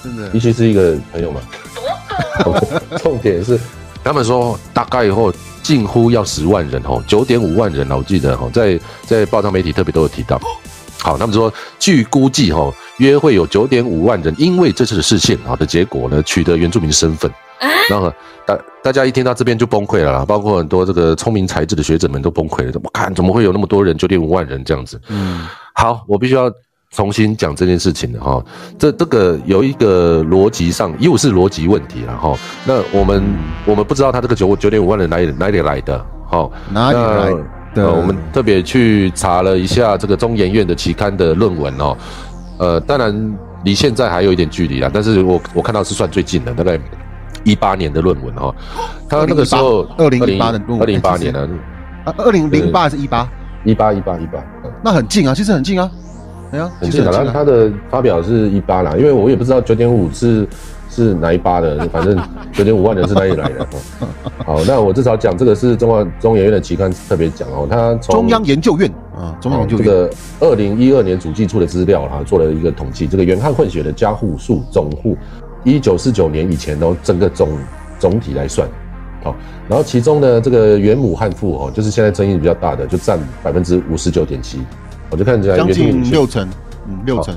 [0.02, 0.28] 真的。
[0.32, 1.40] 依稀是一个朋友嘛，
[2.98, 3.58] 重点是
[4.02, 5.32] 他们说大概以后
[5.62, 10.40] 近乎要十万人哦，九点五万人了，我记得哦，在在报章媒体特别都有提到。
[10.98, 17.30] 好，他们说据估计哈、哦，约会有九点五万人因为这次的事件啊的结果呢，取得原住民身份。
[17.88, 18.12] 然后
[18.44, 22.72] 大大家一听到这边就崩溃了啦，包括很多这个聪明才智的学者们都崩溃了。
[22.72, 25.00] 怎么看怎么会有那么多人，九点五万人这样子？
[25.08, 26.50] 嗯，好，我必须要
[26.92, 28.44] 重新讲这件事情了哈。
[28.78, 32.38] 这这个有一个逻辑上又是逻辑问题了哈。
[32.64, 33.22] 那我们
[33.64, 36.06] 我们不知道他这个九九点五万人哪里哪里来的？
[36.28, 37.30] 好，哪里来
[37.74, 41.96] 的呃我们特别去查了一下这个中研院的期刊的论文哦。
[42.58, 46.78] 呃，当然离现在还有一点距离啦，但是我我看到是算最近的，大概
[47.46, 48.54] 一八年的论文哈。
[49.08, 51.48] 他那个时候二零一八的论文二零一八年呢，
[52.04, 53.28] 啊，二零零八还是一八？
[53.64, 54.44] 一八一八一八。
[54.82, 55.90] 那很近啊，其实很近啊，
[56.52, 57.10] 哎呀，很近啊。
[57.12, 60.46] 然后他的发表是一八啦，因为我也不知道九点五是
[60.88, 62.16] 是哪一八的，反正
[62.52, 63.62] 九点五万人是哪里来的。
[63.62, 63.66] 哦
[64.46, 75.16] 好，那我至少讲这个是中华中研院的期刊特别讲哦，他从中央研究院啊，中央研究院，个二零一二年主计处的资料啊，做了一个统计，这个原汉混血的家户数总户，
[75.66, 77.48] 一九四九年以前哦，整个总
[77.98, 78.68] 总体来算，
[79.24, 79.34] 好、
[79.68, 84.60] 然后其中呢，这个原母汉妇哦，就是现在争议比较大的，就占百分之五十九点七，
[85.10, 86.48] 我就看起来将原住民女性近六成，
[86.88, 87.36] 嗯，六成。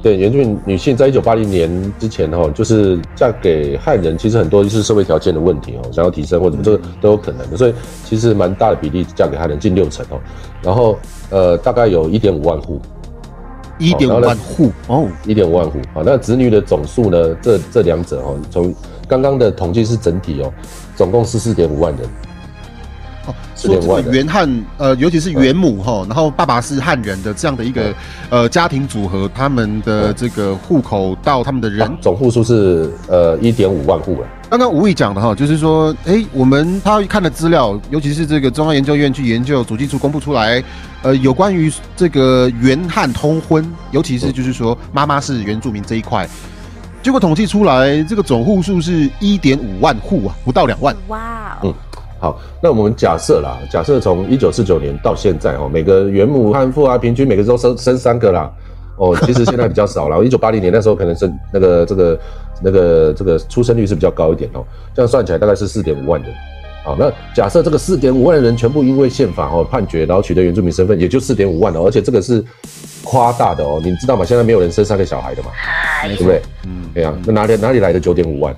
[0.00, 7.74] 对，原住民女性在一九八零年之前哦，就是嫁给汉人，其实很多就是社会条件的问题哦，想要提升或者什么，这个都有可能的，所以
[8.04, 10.20] 其实蛮大的比例嫁给汉人，近六成哦。
[10.62, 10.96] 然后
[11.30, 12.80] 呃，大概有一点五万户，
[13.78, 15.78] 一点五万户哦，一点五万户。
[15.94, 17.34] 好，那子女的总数呢？
[17.40, 18.74] 这这两者哦，从
[19.06, 20.52] 刚刚的统计是整体哦，
[20.96, 22.08] 总共是四点五万人。
[23.54, 27.94] 说这个原汉呃，尤其是原母哈，然后爸爸是汉人的这样的一个
[28.30, 31.86] 呃家庭组合，他们的这个户口到他们的人。
[31.86, 34.28] 啊总户数是呃一点五万户了。
[34.50, 40.62] 刚刚吴毅讲的哈，就是说，哎，我们他看的资料，尤其是这个中央研究院去研究主计处公布出来，
[41.02, 46.26] 呃，有关于这个原汉通婚，尤其是就是说妈妈是原住民这一块，
[47.02, 50.96] 结果统计出来，这个总户数是一点五万户啊，不到两万。
[51.08, 51.74] 哇嗯，
[52.18, 58.50] 好，那我们假设啦，假设从一九四九年到现在哦，每个原母汉妇啊，平均每个都生生三个啦。
[58.96, 60.24] 哦，其实现在比较少了。
[60.24, 62.20] 一九八零年那时候可能是那个这个
[62.60, 66.28] 那个这个出生率是比较高一点哦，这样算起来大概是四点五万人。
[66.84, 72.44] 好，那假设这个四点五万人全部因为宪法哦判决，然后取得原住民身份，也就四点五万哦，而且这个是
[73.04, 74.24] 夸大的哦，你知道吗？
[74.24, 75.50] 现在没有人生三个小孩的嘛，
[76.02, 76.42] 哎对不对？
[76.66, 78.52] 嗯，对呀、那哪里哪里来的九点五万？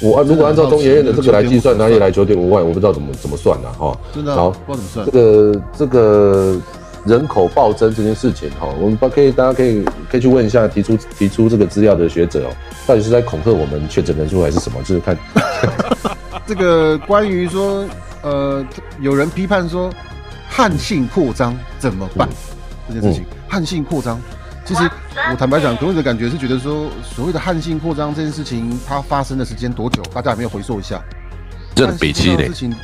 [0.00, 2.62] 我啊如果按照中研院的这个来计算，哪里来九点五万？
[2.62, 3.98] 我不知道怎么怎么算呢、哈。
[4.14, 5.12] 真的、啊、好不知道怎么算这。
[5.12, 6.56] 个这个
[7.04, 12.50] 人口暴增这件事情哈，我们不可以大家可以可以去问一下提出提出这个资料的学者哦，
[12.86, 14.82] 到底是在恐吓我们确诊人数还是什么？
[14.82, 15.16] 就是看
[16.46, 17.84] 这个关于说，
[18.22, 18.64] 呃，
[19.00, 19.90] 有人批判说
[20.48, 22.28] 汉姓扩张怎么办、
[22.88, 24.20] 这件事情，汉姓扩张。
[24.68, 24.82] 其实
[25.30, 30.02] 我坦白讲，给我的感觉是觉得说，所谓的汉性扩张这件事情，它发生的时间多久？
[30.12, 31.00] 大家有没有回溯一下？
[31.74, 32.76] 这很北七嘞汉性扩张的事，情，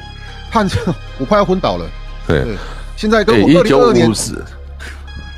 [0.50, 0.80] 汉性，
[1.18, 1.86] 我快要昏倒了。
[2.26, 2.56] 对对，
[2.96, 4.10] 现在跟对，我二零二二年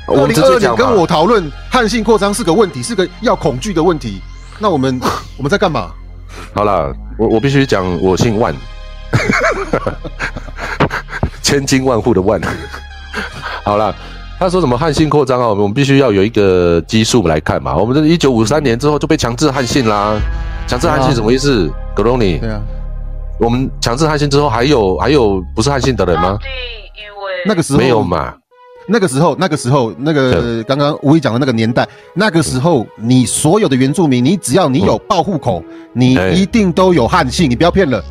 [0.07, 4.21] 二零二二年跟我讨论汉性扩张是个问题，是个要恐惧的问题。
[4.57, 4.97] 那我们
[5.35, 5.91] 我们在干嘛？
[6.53, 8.55] 好了，我我必须讲，我姓万，
[11.43, 12.39] 千金万户的万。
[13.65, 13.93] 好啦，
[14.39, 15.47] 他说什么汉姓扩张啊？
[15.47, 17.75] 我们必须要有一个基数来看嘛。
[17.75, 20.15] 我们这一九五三年之后就被强制汉姓啦，
[20.67, 21.67] 强制汉姓什么意思？
[21.95, 22.61] 格隆尼对，啊，
[23.39, 26.33] 我们强制汉姓之后，还有还有不是汉姓的人吗？
[26.33, 26.45] 到底
[26.93, 28.31] 以为那个时候没有嘛？
[28.87, 35.63] 那个时候，那个时候，那个刚刚吴毅讲的那个年代，那个时候，你所有的原住民，你只要你有报户口，
[35.93, 38.01] 你哎一定都有汉姓，你不要骗了，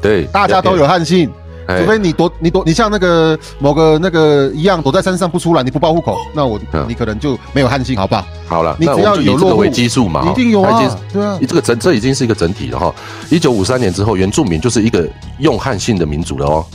[0.00, 1.30] 对，大家都有汉姓。
[1.66, 8.26] 哎除非你躲你躲你像那个某个那个一样躲在山上不出来，你不报户口，那我嗯你可能就没有汉姓，好不好？
[8.46, 12.94] 好了，你只那我要有落为基数嘛，一定有啊对啊，这个整这已经是一个整体了哈。
[13.30, 15.08] 一九五三年之后，原住民就是一个
[15.38, 16.66] 用汉姓的民族了哦。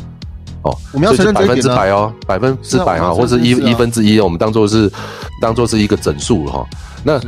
[0.62, 4.92] 哦，我们要承认百分之百哦，百分之百啊或者是一一分之一哦，我们当做是
[5.42, 6.66] 当做是一个整数哈。
[7.04, 7.20] 那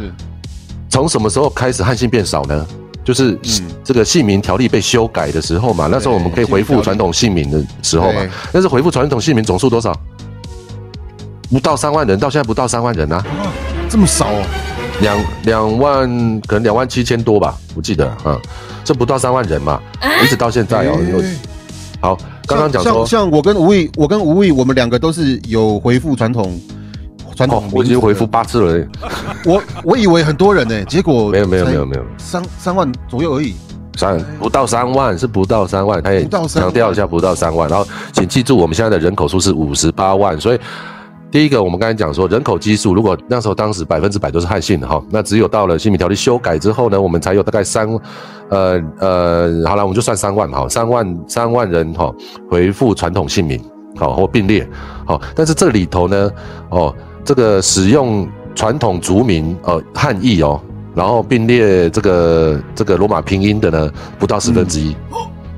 [0.90, 2.66] 从什么时候开始汉姓变少呢？
[3.04, 3.72] 就是嗯。
[3.84, 8.22] 这个姓名条例被修改的时候嘛，那时候我们可以回复传统姓名的时候嘛，
[8.54, 9.94] 但是回复传统姓名总数多少？
[11.50, 13.22] 不到三万人，到现在不到三万人啊。
[13.90, 14.42] 这么少哦，
[15.02, 16.08] 两两万，
[16.48, 18.40] 可能两万七千多吧，我记得，啊，
[18.86, 19.82] 这不到三万人嘛，
[20.24, 20.98] 一直到现在哦。
[22.00, 26.58] 好，刚刚讲说像，像我跟吴毅，我跟吴毅，我们两个都是有回复传统
[27.50, 28.88] 哦我已经回复八次了，
[29.46, 33.56] 我我以为很多人呢、结果没有没有没有没有，三三万左右而已。
[33.98, 37.70] 三不到三万是不到三万，他也强调一下不到三万。
[37.70, 40.60] 然后请记住，我们现在的人口数是五十八万，所以
[41.30, 47.88] 第一个我们刚才讲说人口基数，如果那时候当时百分之百都是汉姓的哈，那只有到了姓名条例修改之后呢，我们才有大概三
[48.50, 52.10] 呃呃，好了，我们就算三万哈，三万三万人哈
[52.50, 53.62] 回复传统姓名
[53.98, 54.68] 好或并列
[55.06, 56.32] 好，但是这里头呢
[56.70, 60.62] 哦，这个使用传统族名呃汉译哦。
[60.94, 64.94] 然后并列这个这个罗马拼音的呢，不到十分之一，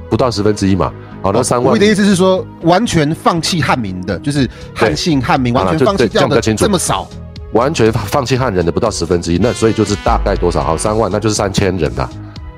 [0.07, 0.93] 不到十分之一嘛。
[1.23, 7.07] 好，那三万你的意思是说，完全放弃汉民的，就是汉姓汉民，完全放弃这样掉的这么少，
[7.53, 10.63] 完全放弃汉人的不到十分之一，那所以就是大概多少？
[10.63, 12.07] 好，三万，那就是三千人啦。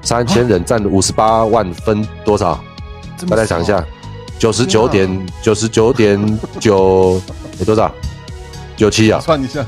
[0.01, 2.61] 三千人占五十八万分多少？
[3.29, 3.85] 大家想一下少，，
[4.37, 7.21] 九十九点九十九点九，
[7.59, 7.89] 有多少？
[8.75, 9.19] 九七啊！
[9.19, 9.65] 算一下，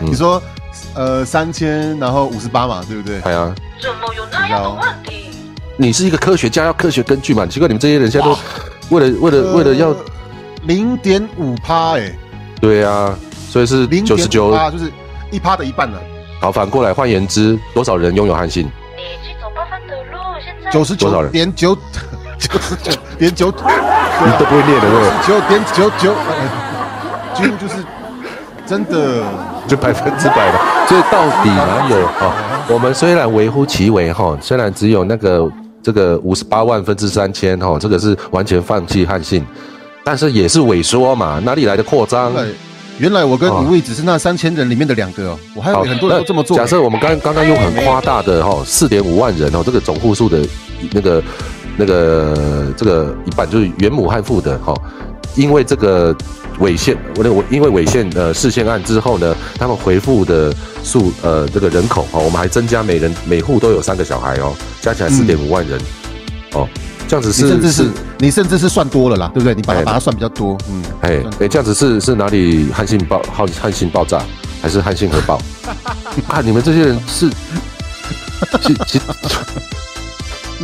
[0.00, 0.42] 嗯你说
[0.94, 3.20] 呃三千，然后五十八嘛，对不对？
[3.22, 5.30] 哎呀，怎么有那样的问题？
[5.76, 7.44] 你是一个科学家，要科学根据嘛？
[7.46, 8.36] 奇怪，你们这些人现在都
[8.90, 9.94] 为了为了为了要
[10.62, 12.12] 零点五趴，哎，
[12.60, 13.16] 对啊，
[13.50, 14.52] 所以是零点九十九五。
[14.52, 14.90] 趴就是
[15.30, 15.98] 一趴的一半呢，
[16.40, 18.66] 好，反过来换言之，多少人拥有汉信？
[18.96, 21.74] 你去走八分的路，现在九十九多少人点九，
[22.38, 25.26] 九十九点九， 你都不会念的，对不对？
[25.26, 26.64] 九点九九，呃
[27.34, 27.84] 几乎就是
[28.66, 29.22] 真的。
[29.66, 30.58] 就百分之百的。
[30.86, 32.34] 所以到底哪有哈、
[32.68, 35.50] 我们虽然微乎其微哈、虽然只有那个
[35.82, 39.42] 这个五十八万分之三千哈，这个是完全放弃汉姓，
[40.04, 42.30] 但是也是萎缩嘛，哪里来的扩张？
[42.98, 46.56] 原来我跟李卫只是那三千人里面的两个哦，我还有很多人都这么做。
[46.56, 50.46] 假设我们刚刚刚用很夸大的哈四点五万人哦，这个总户数的
[50.92, 51.22] 那个
[51.76, 54.72] 那个这个一半就是原母汉父的哈，
[55.34, 56.14] 因为这个
[56.60, 65.80] 违宪，我我因为违宪呃释宪案之后呢，他们回复的数呃这个人口哦，我们还增加每人每户都有三个小孩哦，加起来四点五万人、
[66.52, 66.68] 哦，
[67.08, 69.54] 这样子是甚至是你甚至是算多了啦，对不对？
[69.54, 74.22] 你把把它算比较多，嗯，哎哎，这样子是是哪里汉信爆汉汉信爆炸，
[74.62, 75.40] 还是汉信核爆？
[76.28, 77.28] 啊，你们这些人是
[78.62, 79.00] 是是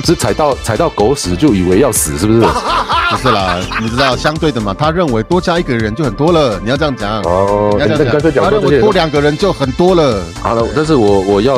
[0.02, 2.40] 是踩到踩到狗屎就以为要死，是不是？
[3.10, 4.72] 不是啦，你知道相对的嘛？
[4.72, 7.20] 他认为多加一个人就很多了，你要这样讲。
[7.22, 10.22] 哦，你要这样讲他认为多两个人就很多了。
[10.40, 11.56] 好了，但是我我要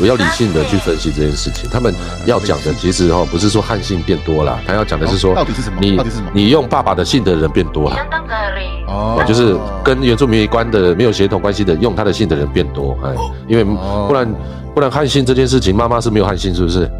[0.00, 1.68] 我要理性的去分析这件事情。
[1.70, 6.00] 他们要讲的其实哦，不是说汉姓变多了，他要讲的是说，哦到底是什么你
[6.32, 7.96] 你用爸爸的姓的人变多了。
[7.96, 8.84] 相当合理。
[8.86, 13.10] 哦就是跟原住民有关的、没有血统关系的，用他的姓的人变多，哎，
[13.46, 14.34] 因为哦不然
[14.74, 16.90] 不然汉姓这件事情，妈妈是没有汉姓，是不是？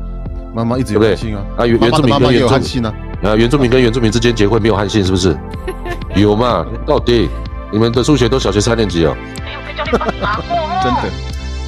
[0.55, 2.95] 妈妈一直有对不对汉姓啊，啊，原原住民跟原住汉姓啊。
[3.23, 5.37] 啊，原住民跟原住民之间结婚没有汉姓，是不是？
[6.15, 6.65] 有嘛？
[6.87, 7.29] 到底
[7.73, 9.17] 你们的数学都小学三年级啊。
[9.45, 10.81] 没有被叫你帮忙过哦。
[10.85, 11.11] 真的，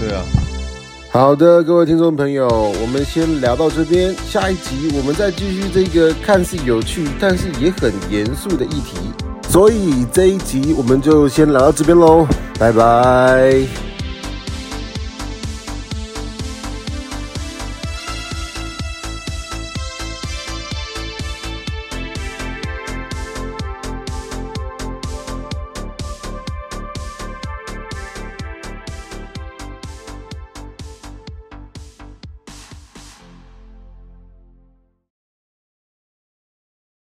[0.01, 0.22] 对啊。
[1.11, 8.99] 好的，各位听众朋友，我们先聊到这边，下一集我们再继续这个看似有趣，但是也很严肃的议题。
[9.49, 12.26] 所以这一集我们就先聊到这边喽，
[12.59, 13.96] 拜拜。